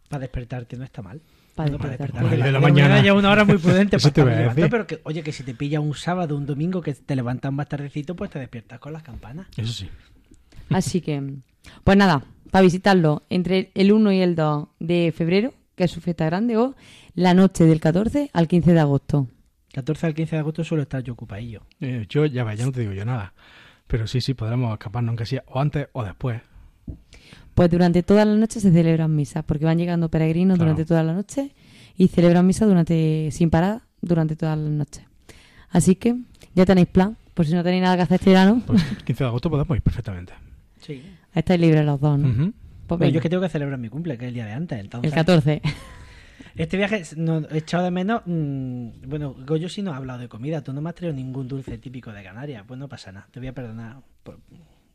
[0.10, 1.22] Para despertarte no está mal.
[1.56, 2.38] Para No, despertarte.
[2.38, 3.02] De la mañana.
[3.02, 5.80] ya una hora muy prudente para estar levantado, pero que, oye, que si te pilla
[5.80, 9.48] un sábado, un domingo, que te levantas más tardecito, pues te despiertas con las campanas.
[9.58, 9.90] Eso sí.
[10.70, 11.22] Así que,
[11.84, 16.00] pues nada, para visitarlo entre el 1 y el 2 de febrero, que es su
[16.02, 16.76] fiesta grande, o
[17.16, 19.28] la noche del 14 al 15 de agosto.
[19.74, 21.64] 14 al 15 de agosto suelo estar yo ocupadillo.
[21.82, 23.34] Eh, yo ya ves, ya no te digo yo nada.
[23.88, 26.42] Pero sí, sí, podremos escaparnos, aunque sea o antes o después.
[27.58, 30.74] Pues durante toda la noche se celebran misas, porque van llegando peregrinos Claro.
[30.74, 31.56] durante toda la noche
[31.98, 35.08] y celebran misas durante, sin parar durante toda la noche.
[35.72, 36.16] Así que
[36.54, 39.24] ya tenéis plan, por si no tenéis nada que hacer este verano, Pues el 15
[39.24, 40.34] de agosto podemos ir perfectamente.
[40.82, 41.02] Sí.
[41.34, 42.54] estáis libres los dos, ¿no?
[42.86, 44.52] Pues Bueno, yo es que tengo que celebrar mi cumple, que es el día de
[44.54, 44.80] antes.
[44.80, 45.62] Entonces, el 14.
[46.56, 48.22] Este viaje no, he echado de menos.
[48.28, 50.62] mm, bueno, Goyo sí no ha hablado de comida.
[50.64, 52.64] Tú no me has traído ningún dulce típico de Canarias.
[52.68, 53.28] Pues no pasa nada.
[53.32, 53.98] Te voy a perdonar.
[54.22, 54.40] por-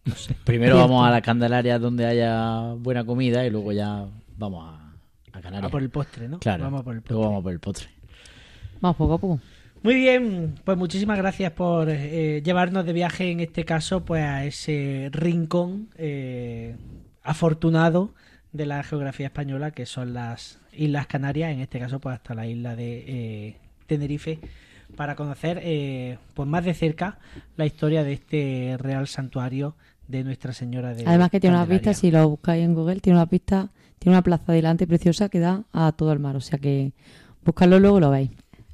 [0.05, 0.35] no sé.
[0.45, 4.93] Primero vamos a la Candelaria donde haya buena comida y luego ya vamos a,
[5.39, 5.69] a Canarias.
[5.69, 6.39] A por el postre, ¿no?
[6.39, 7.15] Claro, Vamos a por el postre.
[7.15, 7.89] luego vamos por el postre.
[8.81, 9.41] Vamos poco a poco.
[9.83, 14.45] Muy bien, pues muchísimas gracias por eh, llevarnos de viaje en este caso pues a
[14.45, 16.77] ese rincón eh,
[17.25, 18.11] afortunado
[18.53, 22.47] de la geografía española que son las Islas Canarias, en este caso pues hasta la
[22.47, 24.39] isla de eh, Tenerife
[24.97, 27.19] para conocer eh, pues más de cerca
[27.57, 29.75] la historia de este real santuario
[30.09, 31.91] de Nuestra Señora de Además que tiene unas Candelaria.
[31.91, 35.39] vistas, si lo buscáis en Google, tiene una pista, tiene una plaza delante preciosa que
[35.39, 36.37] da a todo el mar.
[36.37, 36.93] O sea que
[37.45, 38.31] buscarlo luego lo veis.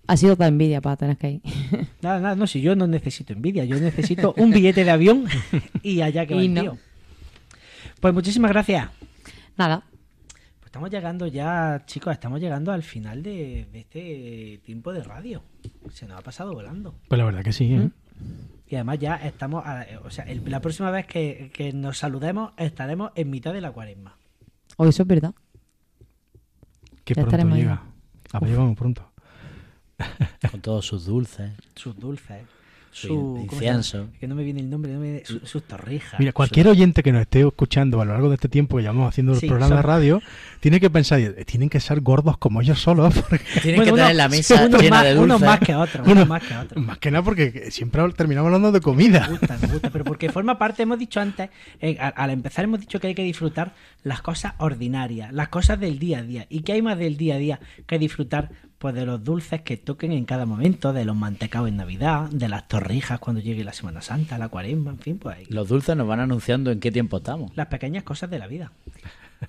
[0.07, 1.43] Ha sido para envidia para tener que ir.
[2.01, 5.24] Nada, nada, no, si yo no necesito envidia, yo necesito un billete de avión
[5.83, 6.61] y allá que va Y el no.
[6.62, 6.79] tío.
[8.01, 8.89] Pues muchísimas gracias.
[9.59, 9.83] Nada,
[10.61, 15.43] Pues estamos llegando ya, chicos, estamos llegando al final de, de este tiempo de radio.
[15.93, 16.95] Se nos ha pasado volando.
[17.09, 17.91] Pues la verdad que sí, ¿eh?
[18.69, 22.53] Y además ya estamos, a- o sea, el- la próxima vez que, que nos saludemos
[22.57, 24.16] estaremos en mitad de la cuaresma.
[24.77, 25.35] o eso es verdad.
[27.05, 27.83] Que Ya pronto llega.
[28.33, 29.11] Ah, pues llegamos pronto.
[30.51, 31.53] Con todos sus dulces.
[31.75, 32.45] Sus dulces,
[32.91, 34.09] Su incienso.
[34.18, 36.18] Que no me viene el nombre, no me viene- su- sus torrijas.
[36.18, 39.09] Mira, cualquier oyente que nos esté escuchando a lo largo de este tiempo que llevamos
[39.09, 40.22] haciendo el Sí, programa de radio,
[40.61, 43.14] tiene que pensar, eh, tienen que ser gordos como ellos solos.
[43.28, 45.47] porque- Tienen que Bueno, tener uno- la mesa unos llena más, de unos dulces.
[45.49, 46.84] más que otros, Uno- unos más que otros.
[46.84, 49.26] Más que nada porque siempre terminamos hablando de comida.
[49.26, 52.80] Me gusta, me gusta, pero porque forma parte, hemos dicho antes, eh, al empezar hemos
[52.80, 56.47] dicho que hay que disfrutar las cosas ordinarias, las cosas del día a día.
[56.49, 58.51] ¿Y qué hay más del día a día que disfrutar?
[58.79, 62.49] Pues de los dulces que toquen en cada momento, de los mantecados en Navidad, de
[62.49, 65.47] las torrijas cuando llegue la Semana Santa, la cuaresma, en fin, pues ahí.
[65.49, 67.51] Los dulces nos van anunciando en qué tiempo estamos.
[67.57, 68.70] las pequeñas cosas de la vida.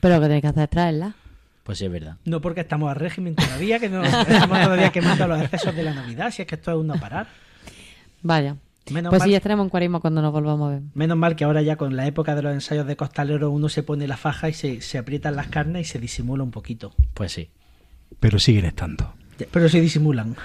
[0.02, 1.16] Pero lo que tenéis que hacer es traerla.
[1.64, 2.16] Pues sí, es verdad.
[2.26, 5.94] No porque estamos a régimen todavía, que no estamos todavía quemando los excesos de la
[5.94, 7.28] Navidad, si es que esto es un no parar.
[8.24, 8.56] Vaya.
[8.92, 10.82] Menos, Pues mal, sí, ya estaremos en cuaresma cuando nos volvamos a ver.
[10.96, 13.84] menos mal que ahora ya con la época de los ensayos de costalero uno se
[13.84, 16.96] pone la faja y se, se aprietan las carnes y se disimula un poquito.
[17.14, 17.50] Pues sí.
[18.20, 19.14] Pero siguen estando.
[19.40, 20.36] Ya, Pero se disimulan,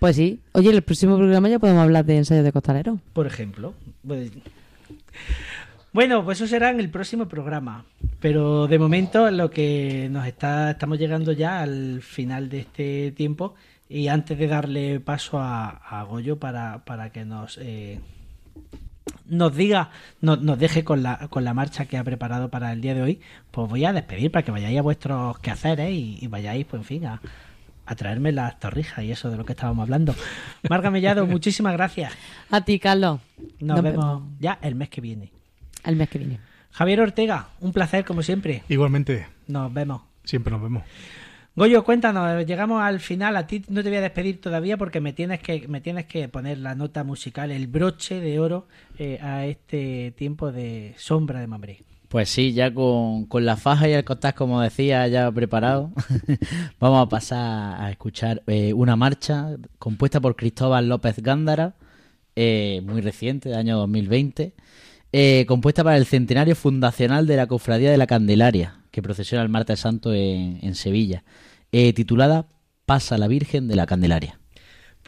[0.00, 0.40] Pues sí.
[0.52, 2.98] Oye, en el próximo programa ya podemos hablar de ensayos de costalero.
[3.14, 3.72] por ejemplo.
[4.06, 4.30] Pues-
[5.92, 7.84] Bueno, pues eso será en el próximo programa.
[8.20, 13.54] Pero de momento lo que nos está, estamos llegando ya al final de este tiempo
[13.88, 18.00] y antes de darle paso a, a Goyo para, para que nos eh,
[19.26, 22.80] nos diga, nos, nos deje con la, con la marcha que ha preparado para el
[22.80, 23.20] día de hoy,
[23.50, 26.84] pues voy a despedir para que vayáis a vuestros quehaceres y, y vayáis, pues en
[26.86, 27.20] fin, a,
[27.86, 30.14] a traerme las torrijas y eso de lo que estábamos hablando.
[30.68, 32.12] Marga Mellado, muchísimas gracias.
[32.50, 33.20] A ti, Carlos.
[33.60, 35.32] Nos Nos vemos ya el mes que viene.
[35.84, 36.40] El mes que viene.
[36.72, 38.62] Javier Ortega, un placer como siempre.
[38.68, 40.02] Igualmente, Nos vemos.
[40.24, 40.82] siempre nos vemos.
[41.54, 45.14] Goyo, cuéntanos, llegamos al final, a ti no te voy a despedir todavía porque me
[45.14, 48.66] tienes que, me tienes que poner la nota musical, el broche de oro
[48.98, 51.82] eh, a este tiempo de sombra de Mambré.
[52.08, 55.92] Pues sí, ya con, con la faja y el costas, como decía, ya preparado,
[56.80, 61.74] vamos a pasar a escuchar eh, una marcha compuesta por Cristóbal López Gándara,
[62.36, 64.54] eh, muy reciente, de año 2020,
[65.12, 69.48] eh, compuesta para el centenario fundacional de la Cofradía de la Candelaria, que procesiona el
[69.48, 71.24] martes santo en, en Sevilla,
[71.72, 72.46] eh, titulada
[72.84, 74.38] Pasa la Virgen de la Candelaria.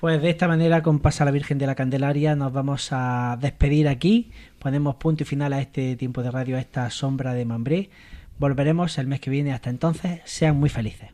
[0.01, 3.89] Pues de esta manera, con Pasa la Virgen de la Candelaria, nos vamos a despedir
[3.89, 4.31] aquí.
[4.61, 7.91] Ponemos punto y final a este tiempo de radio, a esta sombra de Mambré.
[8.39, 9.53] Volveremos el mes que viene.
[9.53, 11.11] Hasta entonces, sean muy felices.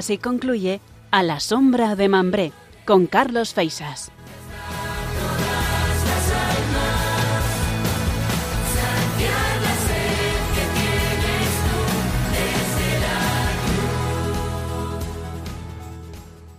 [0.00, 0.80] Así concluye
[1.10, 2.52] A la sombra de Mambré
[2.86, 4.10] con Carlos Feisas.